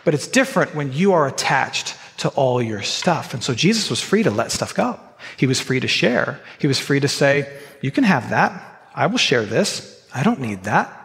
but 0.04 0.14
it's 0.14 0.28
different 0.28 0.76
when 0.76 0.92
you 0.94 1.14
are 1.14 1.26
attached 1.26 1.96
to 2.18 2.30
all 2.30 2.62
your 2.62 2.82
stuff. 2.82 3.34
And 3.34 3.44
so 3.44 3.56
Jesus 3.56 3.90
was 3.90 4.02
free 4.02 4.24
to 4.24 4.32
let 4.32 4.52
stuff 4.52 4.76
go. 4.76 5.00
He 5.38 5.48
was 5.48 5.60
free 5.60 5.80
to 5.80 5.88
share. 5.88 6.40
He 6.60 6.68
was 6.68 6.80
free 6.80 7.00
to 7.00 7.08
say, 7.08 7.52
You 7.82 7.92
can 7.92 8.04
have 8.04 8.30
that. 8.30 8.90
I 8.94 9.08
will 9.08 9.18
share 9.18 9.46
this. 9.46 10.06
I 10.14 10.24
don't 10.24 10.42
need 10.42 10.64
that. 10.64 10.98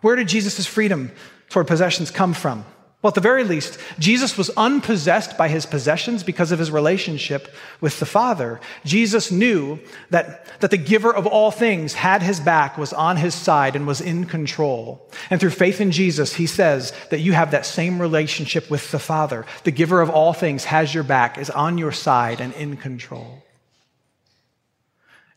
Where 0.00 0.16
did 0.16 0.28
Jesus' 0.28 0.66
freedom 0.66 1.10
toward 1.48 1.66
possessions 1.66 2.10
come 2.10 2.34
from? 2.34 2.64
Well, 3.04 3.10
at 3.10 3.16
the 3.16 3.20
very 3.20 3.44
least, 3.44 3.78
Jesus 3.98 4.38
was 4.38 4.48
unpossessed 4.56 5.36
by 5.36 5.48
his 5.48 5.66
possessions 5.66 6.22
because 6.22 6.52
of 6.52 6.58
his 6.58 6.70
relationship 6.70 7.54
with 7.78 8.00
the 8.00 8.06
Father. 8.06 8.62
Jesus 8.86 9.30
knew 9.30 9.78
that, 10.08 10.46
that 10.60 10.70
the 10.70 10.78
giver 10.78 11.14
of 11.14 11.26
all 11.26 11.50
things 11.50 11.92
had 11.92 12.22
his 12.22 12.40
back, 12.40 12.78
was 12.78 12.94
on 12.94 13.18
his 13.18 13.34
side, 13.34 13.76
and 13.76 13.86
was 13.86 14.00
in 14.00 14.24
control. 14.24 15.06
And 15.28 15.38
through 15.38 15.50
faith 15.50 15.82
in 15.82 15.90
Jesus, 15.90 16.36
he 16.36 16.46
says 16.46 16.94
that 17.10 17.20
you 17.20 17.34
have 17.34 17.50
that 17.50 17.66
same 17.66 18.00
relationship 18.00 18.70
with 18.70 18.90
the 18.90 18.98
Father. 18.98 19.44
The 19.64 19.70
giver 19.70 20.00
of 20.00 20.08
all 20.08 20.32
things 20.32 20.64
has 20.64 20.94
your 20.94 21.04
back, 21.04 21.36
is 21.36 21.50
on 21.50 21.76
your 21.76 21.92
side, 21.92 22.40
and 22.40 22.54
in 22.54 22.78
control. 22.78 23.43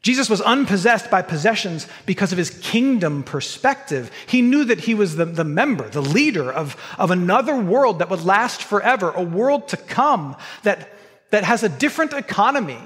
Jesus 0.02 0.30
was 0.30 0.42
unpossessed 0.42 1.10
by 1.10 1.22
possessions 1.22 1.88
because 2.06 2.32
of 2.32 2.38
his 2.38 2.52
kingdom 2.62 3.24
perspective. 3.24 4.12
He 4.28 4.42
knew 4.42 4.66
that 4.66 4.82
he 4.82 4.94
was 4.94 5.16
the, 5.16 5.26
the 5.26 5.44
member, 5.44 5.90
the 5.90 6.02
leader 6.02 6.52
of, 6.52 6.78
of 6.98 7.12
another 7.12 7.56
world 7.58 8.00
that 8.00 8.10
would 8.10 8.24
last 8.24 8.64
forever, 8.64 9.12
a 9.12 9.24
world 9.24 9.68
to 9.70 9.78
come 9.78 10.36
that, 10.64 10.94
that 11.32 11.44
has 11.44 11.64
a 11.64 11.70
different 11.70 12.14
economy, 12.14 12.80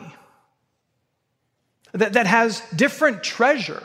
that, 1.91 2.13
that 2.13 2.27
has 2.27 2.63
different 2.75 3.23
treasure. 3.23 3.83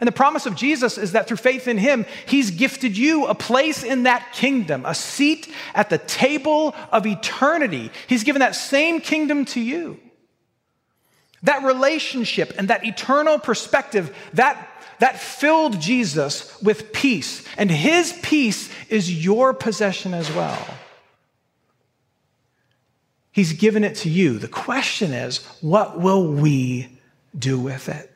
And 0.00 0.08
the 0.08 0.12
promise 0.12 0.46
of 0.46 0.56
Jesus 0.56 0.96
is 0.96 1.12
that 1.12 1.28
through 1.28 1.36
faith 1.36 1.68
in 1.68 1.76
him, 1.76 2.06
he's 2.26 2.50
gifted 2.50 2.96
you 2.96 3.26
a 3.26 3.34
place 3.34 3.84
in 3.84 4.04
that 4.04 4.32
kingdom, 4.32 4.86
a 4.86 4.94
seat 4.94 5.52
at 5.74 5.90
the 5.90 5.98
table 5.98 6.74
of 6.90 7.06
eternity. 7.06 7.90
He's 8.06 8.24
given 8.24 8.40
that 8.40 8.56
same 8.56 9.02
kingdom 9.02 9.44
to 9.46 9.60
you. 9.60 10.00
That 11.42 11.64
relationship 11.64 12.52
and 12.58 12.68
that 12.68 12.84
eternal 12.84 13.38
perspective, 13.38 14.14
that, 14.34 14.68
that 14.98 15.18
filled 15.18 15.80
Jesus 15.80 16.60
with 16.62 16.92
peace. 16.92 17.44
And 17.56 17.70
his 17.70 18.12
peace 18.22 18.70
is 18.88 19.24
your 19.24 19.54
possession 19.54 20.12
as 20.12 20.30
well. 20.32 20.58
He's 23.32 23.52
given 23.52 23.84
it 23.84 23.94
to 23.96 24.10
you. 24.10 24.38
The 24.38 24.48
question 24.48 25.12
is, 25.12 25.38
what 25.60 26.00
will 26.00 26.26
we 26.26 26.98
do 27.38 27.58
with 27.58 27.88
it? 27.88 28.10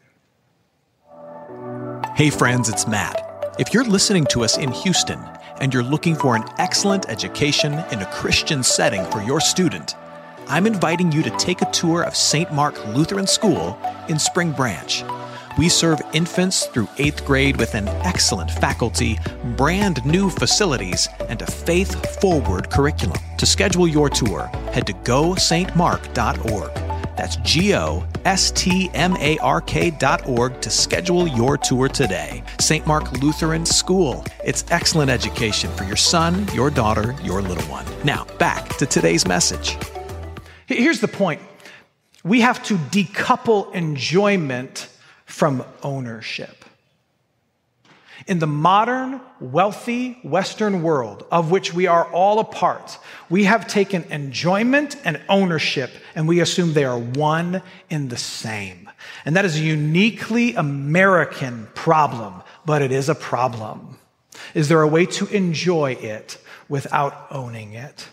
Hey, 2.17 2.31
friends, 2.31 2.69
it's 2.69 2.87
Matt. 2.87 3.55
If 3.59 3.73
you're 3.73 3.85
listening 3.85 4.27
to 4.27 4.43
us 4.43 4.59
in 4.59 4.73
Houston 4.73 5.21
and 5.61 5.73
you're 5.73 5.85
looking 5.85 6.17
for 6.17 6.35
an 6.35 6.45
excellent 6.59 7.09
education 7.09 7.73
in 7.93 8.01
a 8.01 8.07
Christian 8.13 8.63
setting 8.63 9.05
for 9.07 9.23
your 9.23 9.41
student, 9.41 9.95
I'm 10.49 10.67
inviting 10.67 11.11
you 11.11 11.23
to 11.23 11.31
take 11.39 11.63
a 11.63 11.71
tour 11.71 12.03
of 12.03 12.15
St. 12.15 12.53
Mark 12.53 12.85
Lutheran 12.89 13.27
School 13.27 13.79
in 14.09 14.19
Spring 14.19 14.53
Branch. 14.53 15.03
We 15.57 15.69
serve 15.69 16.01
infants 16.13 16.67
through 16.67 16.89
eighth 16.99 17.25
grade 17.25 17.57
with 17.57 17.75
an 17.75 17.89
excellent 17.89 18.51
faculty, 18.51 19.19
brand 19.57 20.05
new 20.05 20.29
facilities, 20.29 21.09
and 21.29 21.41
a 21.41 21.47
faith 21.47 22.21
forward 22.21 22.71
curriculum. 22.71 23.19
To 23.39 23.47
schedule 23.47 23.89
your 23.89 24.11
tour, 24.11 24.47
head 24.73 24.87
to 24.89 24.93
gostmark.org. 24.93 26.75
That's 27.17 27.37
G 27.37 27.75
O 27.75 28.05
S 28.25 28.51
T 28.51 28.91
M 28.93 29.17
A 29.19 29.39
R 29.39 29.61
K 29.61 29.91
dot 29.91 30.27
org 30.29 30.61
to 30.61 30.71
schedule 30.71 31.29
your 31.29 31.57
tour 31.57 31.89
today. 31.89 32.43
St. 32.59 32.87
Mark 32.87 33.13
Lutheran 33.23 33.65
School. 33.65 34.25
It's 34.45 34.65
excellent 34.71 35.11
education 35.11 35.71
for 35.77 35.85
your 35.85 35.97
son, 35.97 36.47
your 36.53 36.71
daughter, 36.71 37.15
your 37.23 37.41
little 37.41 37.65
one. 37.71 37.87
Now, 38.05 38.25
back 38.39 38.69
to 38.79 38.87
today's 38.87 39.27
message. 39.29 39.79
Here's 40.67 41.01
the 41.01 41.09
point 41.09 41.41
we 42.23 42.41
have 42.41 42.63
to 42.65 42.77
decouple 42.77 43.75
enjoyment 43.75 44.89
from 45.27 45.65
ownership. 45.83 46.65
In 48.27 48.39
the 48.39 48.47
modern, 48.47 49.21
wealthy 49.41 50.19
Western 50.23 50.83
world, 50.83 51.27
of 51.31 51.51
which 51.51 51.75
we 51.75 51.87
are 51.87 52.07
all 52.07 52.39
a 52.39 52.45
part, 52.45 52.99
we 53.29 53.45
have 53.45 53.67
taken 53.67 54.05
enjoyment 54.05 54.97
and 55.05 55.21
ownership 55.29 55.91
and 56.15 56.27
we 56.27 56.41
assume 56.41 56.73
they 56.73 56.85
are 56.85 56.99
one 56.99 57.61
in 57.91 58.09
the 58.09 58.17
same. 58.17 58.89
And 59.27 59.37
that 59.37 59.45
is 59.45 59.57
a 59.57 59.63
uniquely 59.63 60.55
American 60.55 61.69
problem, 61.75 62.43
but 62.65 62.81
it 62.81 62.93
is 62.93 63.11
a 63.11 63.15
problem. 63.15 63.99
Is 64.55 64.69
there 64.69 64.81
a 64.81 64.89
way 64.89 65.05
to 65.07 65.27
enjoy 65.27 65.93
it 65.93 66.39
without 66.69 67.27
owning 67.31 67.75
it? 67.75 68.09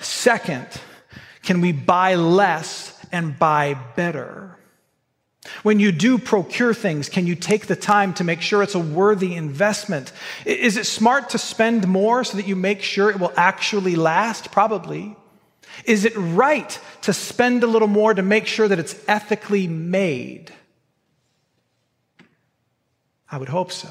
Second, 0.00 0.66
can 1.42 1.60
we 1.60 1.72
buy 1.72 2.14
less 2.14 2.96
and 3.12 3.38
buy 3.38 3.74
better? 3.96 4.56
When 5.62 5.80
you 5.80 5.90
do 5.90 6.18
procure 6.18 6.74
things, 6.74 7.08
can 7.08 7.26
you 7.26 7.34
take 7.34 7.66
the 7.66 7.76
time 7.76 8.12
to 8.14 8.24
make 8.24 8.42
sure 8.42 8.62
it's 8.62 8.74
a 8.74 8.78
worthy 8.78 9.34
investment? 9.34 10.12
Is 10.44 10.76
it 10.76 10.86
smart 10.86 11.30
to 11.30 11.38
spend 11.38 11.88
more 11.88 12.24
so 12.24 12.36
that 12.36 12.46
you 12.46 12.56
make 12.56 12.82
sure 12.82 13.10
it 13.10 13.18
will 13.18 13.32
actually 13.36 13.96
last? 13.96 14.52
Probably. 14.52 15.16
Is 15.84 16.04
it 16.04 16.12
right 16.16 16.78
to 17.02 17.12
spend 17.12 17.62
a 17.62 17.66
little 17.66 17.88
more 17.88 18.12
to 18.12 18.22
make 18.22 18.46
sure 18.46 18.68
that 18.68 18.78
it's 18.78 18.96
ethically 19.08 19.66
made? 19.66 20.52
I 23.30 23.38
would 23.38 23.48
hope 23.48 23.72
so. 23.72 23.88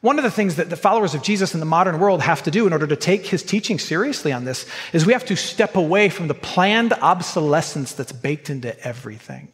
One 0.00 0.18
of 0.18 0.24
the 0.24 0.30
things 0.30 0.56
that 0.56 0.70
the 0.70 0.76
followers 0.76 1.14
of 1.14 1.22
Jesus 1.22 1.54
in 1.54 1.60
the 1.60 1.66
modern 1.66 1.98
world 1.98 2.20
have 2.22 2.42
to 2.42 2.50
do 2.50 2.66
in 2.66 2.72
order 2.72 2.86
to 2.86 2.96
take 2.96 3.26
his 3.26 3.42
teaching 3.42 3.78
seriously 3.78 4.32
on 4.32 4.44
this 4.44 4.66
is 4.92 5.06
we 5.06 5.14
have 5.14 5.24
to 5.26 5.36
step 5.36 5.74
away 5.74 6.08
from 6.08 6.28
the 6.28 6.34
planned 6.34 6.92
obsolescence 6.92 7.92
that's 7.92 8.12
baked 8.12 8.50
into 8.50 8.78
everything. 8.86 9.48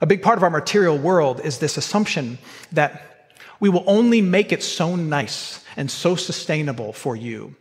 A 0.00 0.06
big 0.06 0.22
part 0.22 0.38
of 0.38 0.44
our 0.44 0.50
material 0.50 0.96
world 0.96 1.40
is 1.42 1.58
this 1.58 1.76
assumption 1.76 2.38
that 2.72 3.32
we 3.58 3.68
will 3.68 3.84
only 3.86 4.20
make 4.20 4.52
it 4.52 4.62
so 4.62 4.94
nice 4.94 5.64
and 5.76 5.90
so 5.90 6.14
sustainable 6.14 6.92
for 6.92 7.16
you. 7.16 7.56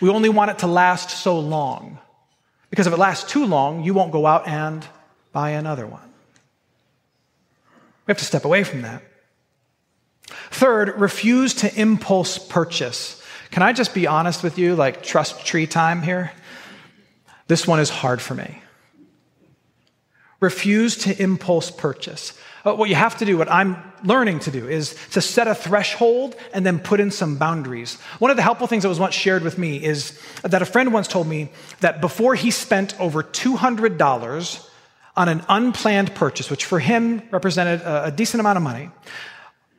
We 0.00 0.08
only 0.08 0.28
want 0.28 0.50
it 0.50 0.58
to 0.58 0.66
last 0.66 1.10
so 1.10 1.38
long. 1.38 1.98
Because 2.70 2.86
if 2.86 2.92
it 2.92 2.98
lasts 2.98 3.30
too 3.30 3.46
long, 3.46 3.82
you 3.82 3.94
won't 3.94 4.12
go 4.12 4.26
out 4.26 4.46
and 4.46 4.86
buy 5.32 5.50
another 5.50 5.86
one. 5.86 6.08
We 8.06 8.12
have 8.12 8.18
to 8.18 8.24
step 8.24 8.44
away 8.44 8.62
from 8.62 8.82
that. 8.82 9.02
Third, 10.50 11.00
refuse 11.00 11.54
to 11.54 11.80
impulse 11.80 12.38
purchase. 12.38 13.22
Can 13.50 13.62
I 13.62 13.72
just 13.72 13.94
be 13.94 14.06
honest 14.06 14.42
with 14.42 14.58
you, 14.58 14.76
like 14.76 15.02
trust 15.02 15.44
tree 15.44 15.66
time 15.66 16.02
here? 16.02 16.32
This 17.48 17.66
one 17.66 17.80
is 17.80 17.90
hard 17.90 18.22
for 18.22 18.34
me. 18.34 18.62
Refuse 20.38 20.96
to 20.98 21.22
impulse 21.22 21.70
purchase. 21.70 22.38
Uh, 22.64 22.74
what 22.74 22.88
you 22.88 22.94
have 22.94 23.16
to 23.18 23.24
do, 23.24 23.36
what 23.36 23.50
I'm 23.50 23.76
learning 24.04 24.38
to 24.40 24.50
do, 24.50 24.68
is 24.68 24.96
to 25.12 25.20
set 25.20 25.48
a 25.48 25.54
threshold 25.54 26.36
and 26.54 26.64
then 26.64 26.78
put 26.78 27.00
in 27.00 27.10
some 27.10 27.36
boundaries. 27.36 27.96
One 28.18 28.30
of 28.30 28.36
the 28.36 28.42
helpful 28.42 28.66
things 28.66 28.84
that 28.84 28.88
was 28.88 29.00
once 29.00 29.14
shared 29.14 29.42
with 29.42 29.58
me 29.58 29.82
is 29.82 30.18
that 30.42 30.62
a 30.62 30.66
friend 30.66 30.92
once 30.92 31.08
told 31.08 31.26
me 31.26 31.50
that 31.80 32.00
before 32.00 32.34
he 32.34 32.50
spent 32.50 32.98
over 33.00 33.22
$200 33.22 34.68
on 35.16 35.28
an 35.28 35.42
unplanned 35.48 36.14
purchase, 36.14 36.50
which 36.50 36.64
for 36.64 36.78
him 36.78 37.22
represented 37.30 37.80
a 37.84 38.10
decent 38.10 38.40
amount 38.40 38.58
of 38.58 38.62
money, 38.62 38.90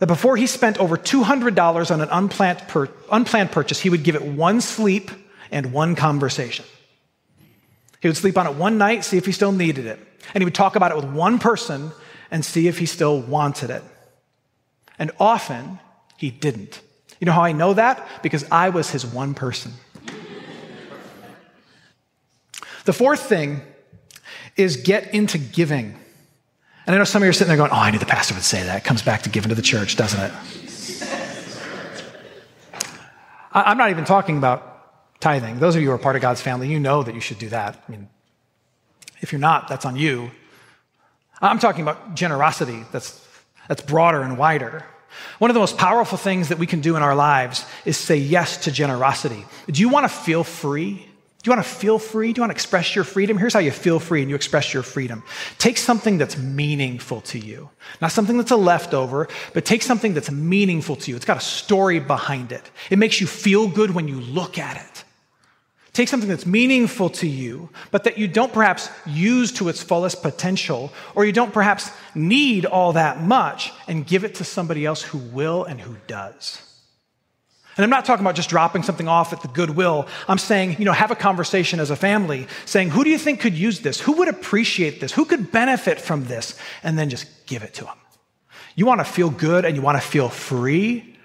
that 0.01 0.07
before 0.07 0.35
he 0.35 0.47
spent 0.47 0.79
over 0.79 0.97
$200 0.97 1.91
on 1.91 2.01
an 2.01 2.09
unplanned, 2.11 2.57
pur- 2.67 2.89
unplanned 3.11 3.51
purchase, 3.51 3.79
he 3.79 3.89
would 3.91 4.01
give 4.01 4.15
it 4.15 4.23
one 4.23 4.59
sleep 4.59 5.11
and 5.51 5.71
one 5.71 5.95
conversation. 5.95 6.65
He 8.01 8.07
would 8.07 8.17
sleep 8.17 8.35
on 8.35 8.47
it 8.47 8.55
one 8.55 8.79
night, 8.79 9.05
see 9.05 9.17
if 9.17 9.27
he 9.27 9.31
still 9.31 9.51
needed 9.51 9.85
it. 9.85 9.99
And 10.33 10.41
he 10.41 10.45
would 10.45 10.55
talk 10.55 10.75
about 10.75 10.89
it 10.89 10.95
with 10.95 11.05
one 11.05 11.37
person 11.37 11.91
and 12.31 12.43
see 12.43 12.67
if 12.67 12.79
he 12.79 12.87
still 12.87 13.21
wanted 13.21 13.69
it. 13.69 13.83
And 14.97 15.11
often 15.19 15.79
he 16.17 16.31
didn't. 16.31 16.81
You 17.19 17.25
know 17.25 17.33
how 17.33 17.43
I 17.43 17.51
know 17.51 17.75
that? 17.75 18.23
Because 18.23 18.43
I 18.49 18.69
was 18.69 18.89
his 18.89 19.05
one 19.05 19.35
person. 19.35 19.71
the 22.85 22.93
fourth 22.93 23.19
thing 23.19 23.61
is 24.57 24.77
get 24.77 25.13
into 25.13 25.37
giving. 25.37 25.99
And 26.91 26.97
I 26.97 26.97
know 26.97 27.05
some 27.05 27.21
of 27.21 27.25
you 27.25 27.29
are 27.29 27.33
sitting 27.33 27.47
there 27.47 27.55
going, 27.55 27.71
oh, 27.71 27.75
I 27.75 27.89
knew 27.89 27.99
the 27.99 28.05
pastor 28.05 28.33
would 28.33 28.43
say 28.43 28.63
that. 28.63 28.79
It 28.79 28.83
comes 28.83 29.01
back 29.01 29.21
to 29.21 29.29
giving 29.29 29.47
to 29.47 29.55
the 29.55 29.61
church, 29.61 29.95
doesn't 29.95 30.19
it? 30.19 30.33
I'm 33.53 33.77
not 33.77 33.91
even 33.91 34.03
talking 34.03 34.37
about 34.37 35.21
tithing. 35.21 35.59
Those 35.59 35.77
of 35.77 35.81
you 35.81 35.87
who 35.87 35.93
are 35.93 35.97
part 35.97 36.17
of 36.17 36.21
God's 36.21 36.41
family, 36.41 36.67
you 36.67 36.81
know 36.81 37.01
that 37.01 37.15
you 37.15 37.21
should 37.21 37.39
do 37.39 37.47
that. 37.47 37.81
I 37.87 37.91
mean, 37.91 38.09
if 39.21 39.31
you're 39.31 39.39
not, 39.39 39.69
that's 39.69 39.85
on 39.85 39.95
you. 39.95 40.31
I'm 41.41 41.59
talking 41.59 41.81
about 41.81 42.13
generosity 42.13 42.83
that's, 42.91 43.25
that's 43.69 43.83
broader 43.83 44.21
and 44.21 44.37
wider. 44.37 44.83
One 45.39 45.49
of 45.49 45.53
the 45.53 45.61
most 45.61 45.77
powerful 45.77 46.17
things 46.17 46.49
that 46.49 46.57
we 46.57 46.67
can 46.67 46.81
do 46.81 46.97
in 46.97 47.03
our 47.03 47.15
lives 47.15 47.65
is 47.85 47.95
say 47.95 48.17
yes 48.17 48.65
to 48.65 48.71
generosity. 48.71 49.45
Do 49.67 49.79
you 49.79 49.87
want 49.87 50.03
to 50.03 50.09
feel 50.09 50.43
free? 50.43 51.07
Do 51.41 51.49
you 51.49 51.55
want 51.55 51.65
to 51.65 51.73
feel 51.73 51.97
free? 51.97 52.33
Do 52.33 52.39
you 52.39 52.43
want 52.43 52.51
to 52.51 52.55
express 52.55 52.95
your 52.95 53.03
freedom? 53.03 53.35
Here's 53.35 53.53
how 53.53 53.59
you 53.59 53.71
feel 53.71 53.99
free 53.99 54.21
and 54.21 54.29
you 54.29 54.35
express 54.35 54.75
your 54.75 54.83
freedom. 54.83 55.23
Take 55.57 55.77
something 55.77 56.19
that's 56.19 56.37
meaningful 56.37 57.21
to 57.21 57.39
you. 57.39 57.71
Not 57.99 58.11
something 58.11 58.37
that's 58.37 58.51
a 58.51 58.55
leftover, 58.55 59.27
but 59.53 59.65
take 59.65 59.81
something 59.81 60.13
that's 60.13 60.29
meaningful 60.29 60.97
to 60.97 61.09
you. 61.09 61.15
It's 61.15 61.25
got 61.25 61.37
a 61.37 61.41
story 61.41 61.99
behind 61.99 62.51
it. 62.51 62.69
It 62.91 62.99
makes 62.99 63.19
you 63.19 63.25
feel 63.25 63.67
good 63.67 63.89
when 63.89 64.07
you 64.07 64.19
look 64.21 64.59
at 64.59 64.77
it. 64.77 65.03
Take 65.93 66.09
something 66.09 66.29
that's 66.29 66.45
meaningful 66.45 67.09
to 67.09 67.27
you, 67.27 67.69
but 67.89 68.03
that 68.03 68.19
you 68.19 68.27
don't 68.27 68.53
perhaps 68.53 68.89
use 69.07 69.51
to 69.53 69.67
its 69.67 69.81
fullest 69.81 70.21
potential, 70.21 70.93
or 71.15 71.25
you 71.25 71.33
don't 71.33 71.51
perhaps 71.51 71.91
need 72.13 72.65
all 72.65 72.93
that 72.93 73.19
much, 73.21 73.73
and 73.87 74.07
give 74.07 74.23
it 74.23 74.35
to 74.35 74.43
somebody 74.43 74.85
else 74.85 75.01
who 75.01 75.17
will 75.17 75.65
and 75.65 75.81
who 75.81 75.97
does. 76.07 76.70
And 77.77 77.83
I'm 77.83 77.89
not 77.89 78.05
talking 78.05 78.25
about 78.25 78.35
just 78.35 78.49
dropping 78.49 78.83
something 78.83 79.07
off 79.07 79.31
at 79.31 79.41
the 79.41 79.47
Goodwill. 79.47 80.07
I'm 80.27 80.37
saying, 80.37 80.75
you 80.77 80.85
know, 80.85 80.91
have 80.91 81.11
a 81.11 81.15
conversation 81.15 81.79
as 81.79 81.89
a 81.89 81.95
family 81.95 82.47
saying, 82.65 82.89
who 82.89 83.03
do 83.03 83.09
you 83.09 83.17
think 83.17 83.39
could 83.39 83.53
use 83.53 83.79
this? 83.79 83.99
Who 84.01 84.13
would 84.13 84.27
appreciate 84.27 84.99
this? 84.99 85.11
Who 85.13 85.25
could 85.25 85.51
benefit 85.51 85.99
from 85.99 86.25
this? 86.25 86.57
And 86.83 86.97
then 86.97 87.09
just 87.09 87.45
give 87.45 87.63
it 87.63 87.73
to 87.75 87.85
them. 87.85 87.97
You 88.75 88.85
want 88.85 88.99
to 88.99 89.05
feel 89.05 89.29
good 89.29 89.65
and 89.65 89.75
you 89.75 89.81
want 89.81 90.01
to 90.01 90.05
feel 90.05 90.29
free? 90.29 91.17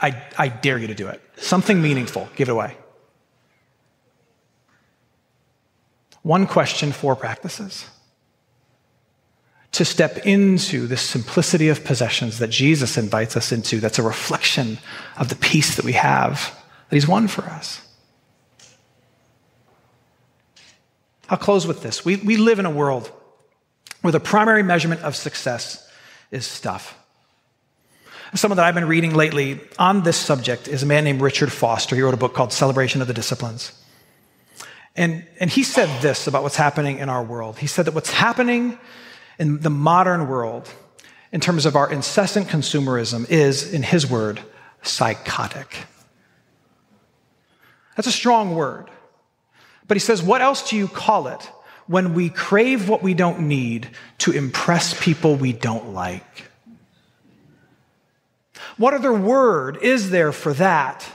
I, 0.00 0.22
I 0.36 0.48
dare 0.48 0.78
you 0.78 0.88
to 0.88 0.94
do 0.94 1.06
it. 1.08 1.22
Something 1.36 1.80
meaningful, 1.80 2.28
give 2.36 2.48
it 2.48 2.52
away. 2.52 2.76
One 6.22 6.46
question, 6.46 6.90
four 6.90 7.14
practices 7.14 7.88
to 9.72 9.84
step 9.84 10.26
into 10.26 10.86
the 10.86 10.96
simplicity 10.96 11.68
of 11.68 11.84
possessions 11.84 12.38
that 12.38 12.50
Jesus 12.50 12.96
invites 12.96 13.36
us 13.36 13.52
into, 13.52 13.80
that's 13.80 13.98
a 13.98 14.02
reflection 14.02 14.78
of 15.18 15.28
the 15.28 15.36
peace 15.36 15.76
that 15.76 15.84
we 15.84 15.92
have, 15.92 16.54
that 16.88 16.96
He's 16.96 17.08
won 17.08 17.28
for 17.28 17.44
us. 17.44 17.82
I'll 21.28 21.38
close 21.38 21.66
with 21.66 21.82
this. 21.82 22.04
We, 22.04 22.16
we 22.16 22.36
live 22.36 22.58
in 22.58 22.66
a 22.66 22.70
world 22.70 23.10
where 24.02 24.12
the 24.12 24.20
primary 24.20 24.62
measurement 24.62 25.02
of 25.02 25.16
success 25.16 25.90
is 26.30 26.46
stuff. 26.46 26.96
Someone 28.34 28.56
that 28.56 28.66
I've 28.66 28.74
been 28.74 28.88
reading 28.88 29.14
lately 29.14 29.60
on 29.78 30.02
this 30.02 30.16
subject 30.16 30.68
is 30.68 30.82
a 30.82 30.86
man 30.86 31.04
named 31.04 31.20
Richard 31.20 31.52
Foster. 31.52 31.96
He 31.96 32.02
wrote 32.02 32.14
a 32.14 32.18
book 32.18 32.34
called 32.34 32.52
Celebration 32.52 33.00
of 33.00 33.08
the 33.08 33.14
Disciplines. 33.14 33.72
And, 34.94 35.26
and 35.40 35.50
he 35.50 35.62
said 35.62 35.88
this 36.02 36.26
about 36.26 36.42
what's 36.42 36.56
happening 36.56 36.98
in 36.98 37.08
our 37.08 37.22
world. 37.22 37.58
He 37.58 37.66
said 37.66 37.86
that 37.86 37.94
what's 37.94 38.10
happening 38.10 38.78
in 39.38 39.60
the 39.60 39.70
modern 39.70 40.28
world, 40.28 40.68
in 41.32 41.40
terms 41.40 41.66
of 41.66 41.76
our 41.76 41.90
incessant 41.90 42.48
consumerism, 42.48 43.28
is, 43.30 43.72
in 43.72 43.82
his 43.82 44.08
word, 44.08 44.40
psychotic. 44.82 45.76
That's 47.96 48.08
a 48.08 48.12
strong 48.12 48.54
word. 48.54 48.90
But 49.88 49.96
he 49.96 50.00
says, 50.00 50.22
what 50.22 50.42
else 50.42 50.68
do 50.68 50.76
you 50.76 50.88
call 50.88 51.28
it 51.28 51.50
when 51.86 52.14
we 52.14 52.28
crave 52.28 52.88
what 52.88 53.02
we 53.02 53.14
don't 53.14 53.48
need 53.48 53.88
to 54.18 54.32
impress 54.32 54.98
people 55.00 55.36
we 55.36 55.52
don't 55.52 55.94
like? 55.94 56.50
What 58.76 58.94
other 58.94 59.12
word 59.12 59.78
is 59.82 60.10
there 60.10 60.32
for 60.32 60.52
that? 60.54 61.08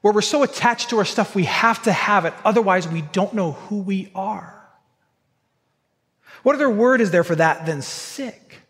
Where 0.00 0.12
we're 0.12 0.22
so 0.22 0.42
attached 0.42 0.90
to 0.90 0.98
our 0.98 1.04
stuff, 1.04 1.34
we 1.34 1.44
have 1.44 1.82
to 1.82 1.92
have 1.92 2.24
it, 2.24 2.32
otherwise, 2.44 2.86
we 2.88 3.02
don't 3.02 3.34
know 3.34 3.52
who 3.52 3.78
we 3.78 4.10
are. 4.14 4.57
What 6.42 6.54
other 6.54 6.70
word 6.70 7.00
is 7.00 7.10
there 7.10 7.24
for 7.24 7.34
that 7.34 7.66
than 7.66 7.82
sick? 7.82 8.62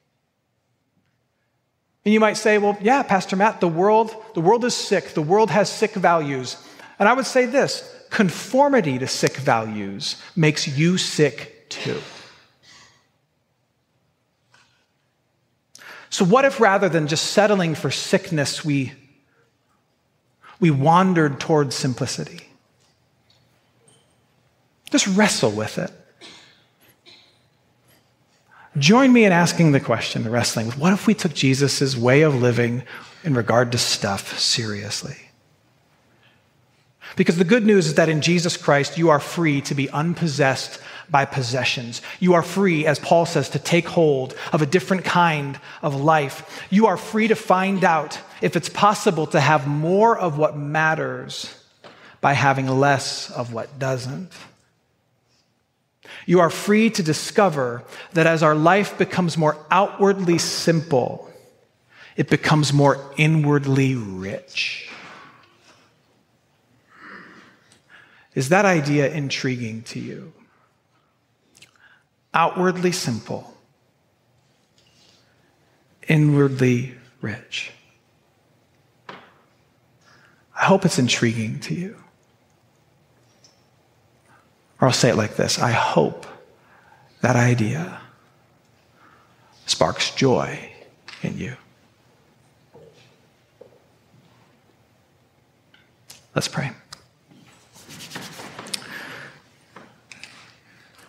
And 2.04 2.12
you 2.14 2.20
might 2.20 2.38
say, 2.38 2.58
well, 2.58 2.76
yeah, 2.80 3.02
Pastor 3.02 3.36
Matt, 3.36 3.60
the 3.60 3.68
world, 3.68 4.14
the 4.34 4.40
world 4.40 4.64
is 4.64 4.74
sick. 4.74 5.14
The 5.14 5.22
world 5.22 5.50
has 5.50 5.70
sick 5.70 5.92
values. 5.92 6.56
And 6.98 7.08
I 7.08 7.12
would 7.12 7.26
say 7.26 7.44
this 7.46 7.94
conformity 8.10 8.98
to 8.98 9.06
sick 9.06 9.36
values 9.36 10.16
makes 10.34 10.66
you 10.66 10.96
sick 10.96 11.68
too. 11.68 12.00
So, 16.10 16.24
what 16.24 16.44
if 16.44 16.60
rather 16.60 16.88
than 16.88 17.06
just 17.06 17.32
settling 17.32 17.74
for 17.74 17.90
sickness, 17.90 18.64
we, 18.64 18.92
we 20.58 20.70
wandered 20.70 21.38
towards 21.38 21.76
simplicity? 21.76 22.48
Just 24.90 25.06
wrestle 25.08 25.50
with 25.50 25.76
it. 25.76 25.92
Join 28.76 29.12
me 29.12 29.24
in 29.24 29.32
asking 29.32 29.72
the 29.72 29.80
question, 29.80 30.24
the 30.24 30.30
wrestling 30.30 30.66
with 30.66 30.78
what 30.78 30.92
if 30.92 31.06
we 31.06 31.14
took 31.14 31.34
Jesus' 31.34 31.96
way 31.96 32.22
of 32.22 32.34
living 32.34 32.82
in 33.24 33.34
regard 33.34 33.72
to 33.72 33.78
stuff 33.78 34.38
seriously? 34.38 35.16
Because 37.16 37.38
the 37.38 37.44
good 37.44 37.64
news 37.64 37.86
is 37.86 37.94
that 37.94 38.08
in 38.08 38.20
Jesus 38.20 38.56
Christ, 38.56 38.98
you 38.98 39.08
are 39.08 39.18
free 39.18 39.60
to 39.62 39.74
be 39.74 39.90
unpossessed 39.90 40.80
by 41.10 41.24
possessions. 41.24 42.02
You 42.20 42.34
are 42.34 42.42
free, 42.42 42.86
as 42.86 42.98
Paul 42.98 43.26
says, 43.26 43.48
to 43.50 43.58
take 43.58 43.88
hold 43.88 44.36
of 44.52 44.62
a 44.62 44.66
different 44.66 45.04
kind 45.04 45.58
of 45.82 45.94
life. 45.94 46.66
You 46.70 46.86
are 46.86 46.96
free 46.96 47.28
to 47.28 47.34
find 47.34 47.82
out 47.82 48.20
if 48.42 48.54
it's 48.54 48.68
possible 48.68 49.26
to 49.28 49.40
have 49.40 49.66
more 49.66 50.16
of 50.16 50.38
what 50.38 50.56
matters 50.56 51.54
by 52.20 52.34
having 52.34 52.68
less 52.68 53.30
of 53.30 53.52
what 53.52 53.78
doesn't. 53.78 54.30
You 56.26 56.40
are 56.40 56.50
free 56.50 56.90
to 56.90 57.02
discover 57.02 57.82
that 58.12 58.26
as 58.26 58.42
our 58.42 58.54
life 58.54 58.98
becomes 58.98 59.36
more 59.36 59.56
outwardly 59.70 60.38
simple, 60.38 61.30
it 62.16 62.28
becomes 62.28 62.72
more 62.72 62.98
inwardly 63.16 63.94
rich. 63.94 64.90
Is 68.34 68.50
that 68.50 68.64
idea 68.64 69.10
intriguing 69.10 69.82
to 69.82 69.98
you? 69.98 70.32
Outwardly 72.34 72.92
simple, 72.92 73.56
inwardly 76.06 76.94
rich. 77.20 77.72
I 79.08 80.64
hope 80.64 80.84
it's 80.84 80.98
intriguing 80.98 81.60
to 81.60 81.74
you. 81.74 81.96
Or 84.80 84.88
I'll 84.88 84.94
say 84.94 85.10
it 85.10 85.16
like 85.16 85.36
this 85.36 85.58
I 85.58 85.72
hope 85.72 86.26
that 87.20 87.36
idea 87.36 88.00
sparks 89.66 90.14
joy 90.14 90.72
in 91.22 91.36
you. 91.38 91.56
Let's 96.34 96.48
pray. 96.48 96.70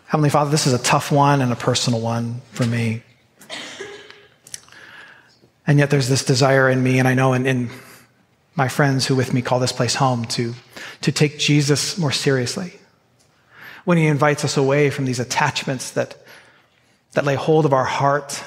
Heavenly 0.07 0.31
Father, 0.31 0.49
this 0.49 0.65
is 0.65 0.73
a 0.73 0.79
tough 0.79 1.11
one 1.11 1.39
and 1.39 1.51
a 1.51 1.55
personal 1.55 2.01
one 2.01 2.41
for 2.51 2.65
me. 2.65 3.03
And 5.67 5.77
yet 5.77 5.91
there's 5.91 6.09
this 6.09 6.25
desire 6.25 6.67
in 6.67 6.81
me, 6.81 6.97
and 6.97 7.07
I 7.07 7.13
know 7.13 7.33
in, 7.33 7.45
in 7.45 7.69
my 8.55 8.67
friends 8.67 9.05
who 9.05 9.15
with 9.15 9.35
me 9.35 9.43
call 9.43 9.59
this 9.59 9.71
place 9.71 9.93
home, 9.93 10.25
to, 10.25 10.55
to 11.01 11.11
take 11.11 11.37
Jesus 11.37 11.99
more 11.99 12.11
seriously 12.11 12.79
when 13.89 13.97
he 13.97 14.05
invites 14.05 14.45
us 14.45 14.55
away 14.55 14.91
from 14.91 15.05
these 15.05 15.19
attachments 15.19 15.89
that, 15.89 16.15
that 17.13 17.25
lay 17.25 17.33
hold 17.33 17.65
of 17.65 17.73
our 17.73 17.85
heart 17.85 18.43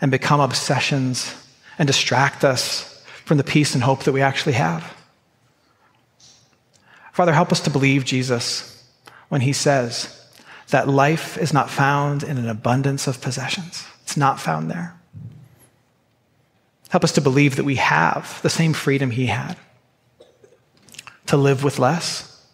and 0.00 0.10
become 0.10 0.40
obsessions 0.40 1.32
and 1.78 1.86
distract 1.86 2.42
us 2.42 3.00
from 3.24 3.36
the 3.36 3.44
peace 3.44 3.74
and 3.76 3.84
hope 3.84 4.02
that 4.02 4.10
we 4.10 4.20
actually 4.20 4.54
have. 4.54 4.82
Father, 7.12 7.32
help 7.32 7.52
us 7.52 7.60
to 7.60 7.70
believe 7.70 8.04
Jesus 8.04 8.84
when 9.28 9.42
he 9.42 9.52
says 9.52 10.28
that 10.70 10.88
life 10.88 11.38
is 11.38 11.52
not 11.52 11.70
found 11.70 12.24
in 12.24 12.36
an 12.36 12.48
abundance 12.48 13.06
of 13.06 13.20
possessions. 13.20 13.86
It's 14.02 14.16
not 14.16 14.40
found 14.40 14.72
there. 14.72 14.98
Help 16.88 17.04
us 17.04 17.12
to 17.12 17.20
believe 17.20 17.54
that 17.54 17.64
we 17.64 17.76
have 17.76 18.42
the 18.42 18.50
same 18.50 18.72
freedom 18.72 19.12
he 19.12 19.26
had 19.26 19.56
to 21.26 21.36
live 21.36 21.62
with 21.62 21.78
less, 21.78 22.44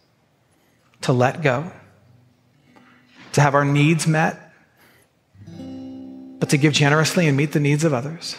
to 1.00 1.14
let 1.14 1.40
go, 1.40 1.72
to 3.33 3.40
have 3.40 3.55
our 3.55 3.64
needs 3.64 4.07
met, 4.07 4.53
but 6.38 6.51
to 6.51 6.57
give 6.57 6.73
generously 6.73 7.29
and 7.29 7.37
meet 7.37 7.53
the 7.53 7.61
needs 7.61 7.85
of 7.85 7.93
others. 7.95 8.37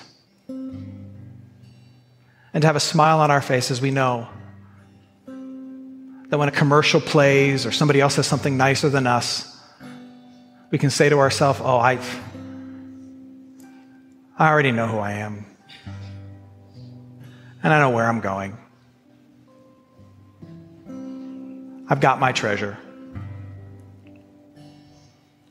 And 2.53 2.61
to 2.61 2.67
have 2.67 2.75
a 2.75 2.81
smile 2.81 3.19
on 3.19 3.31
our 3.31 3.41
face 3.41 3.71
as 3.71 3.81
we 3.81 3.91
know 3.91 4.27
that 5.25 6.37
when 6.37 6.47
a 6.47 6.51
commercial 6.51 6.99
plays 7.01 7.65
or 7.65 7.71
somebody 7.71 8.01
else 8.01 8.15
has 8.15 8.27
something 8.27 8.57
nicer 8.57 8.89
than 8.89 9.07
us, 9.07 9.47
we 10.71 10.77
can 10.77 10.89
say 10.89 11.09
to 11.09 11.19
ourselves, 11.19 11.59
Oh, 11.61 11.77
I, 11.77 11.99
I 14.37 14.49
already 14.49 14.71
know 14.71 14.87
who 14.87 14.97
I 14.97 15.13
am. 15.13 15.45
And 17.63 17.73
I 17.73 17.79
know 17.79 17.91
where 17.91 18.07
I'm 18.07 18.21
going. 18.21 18.57
I've 21.89 21.99
got 21.99 22.19
my 22.19 22.31
treasure. 22.31 22.77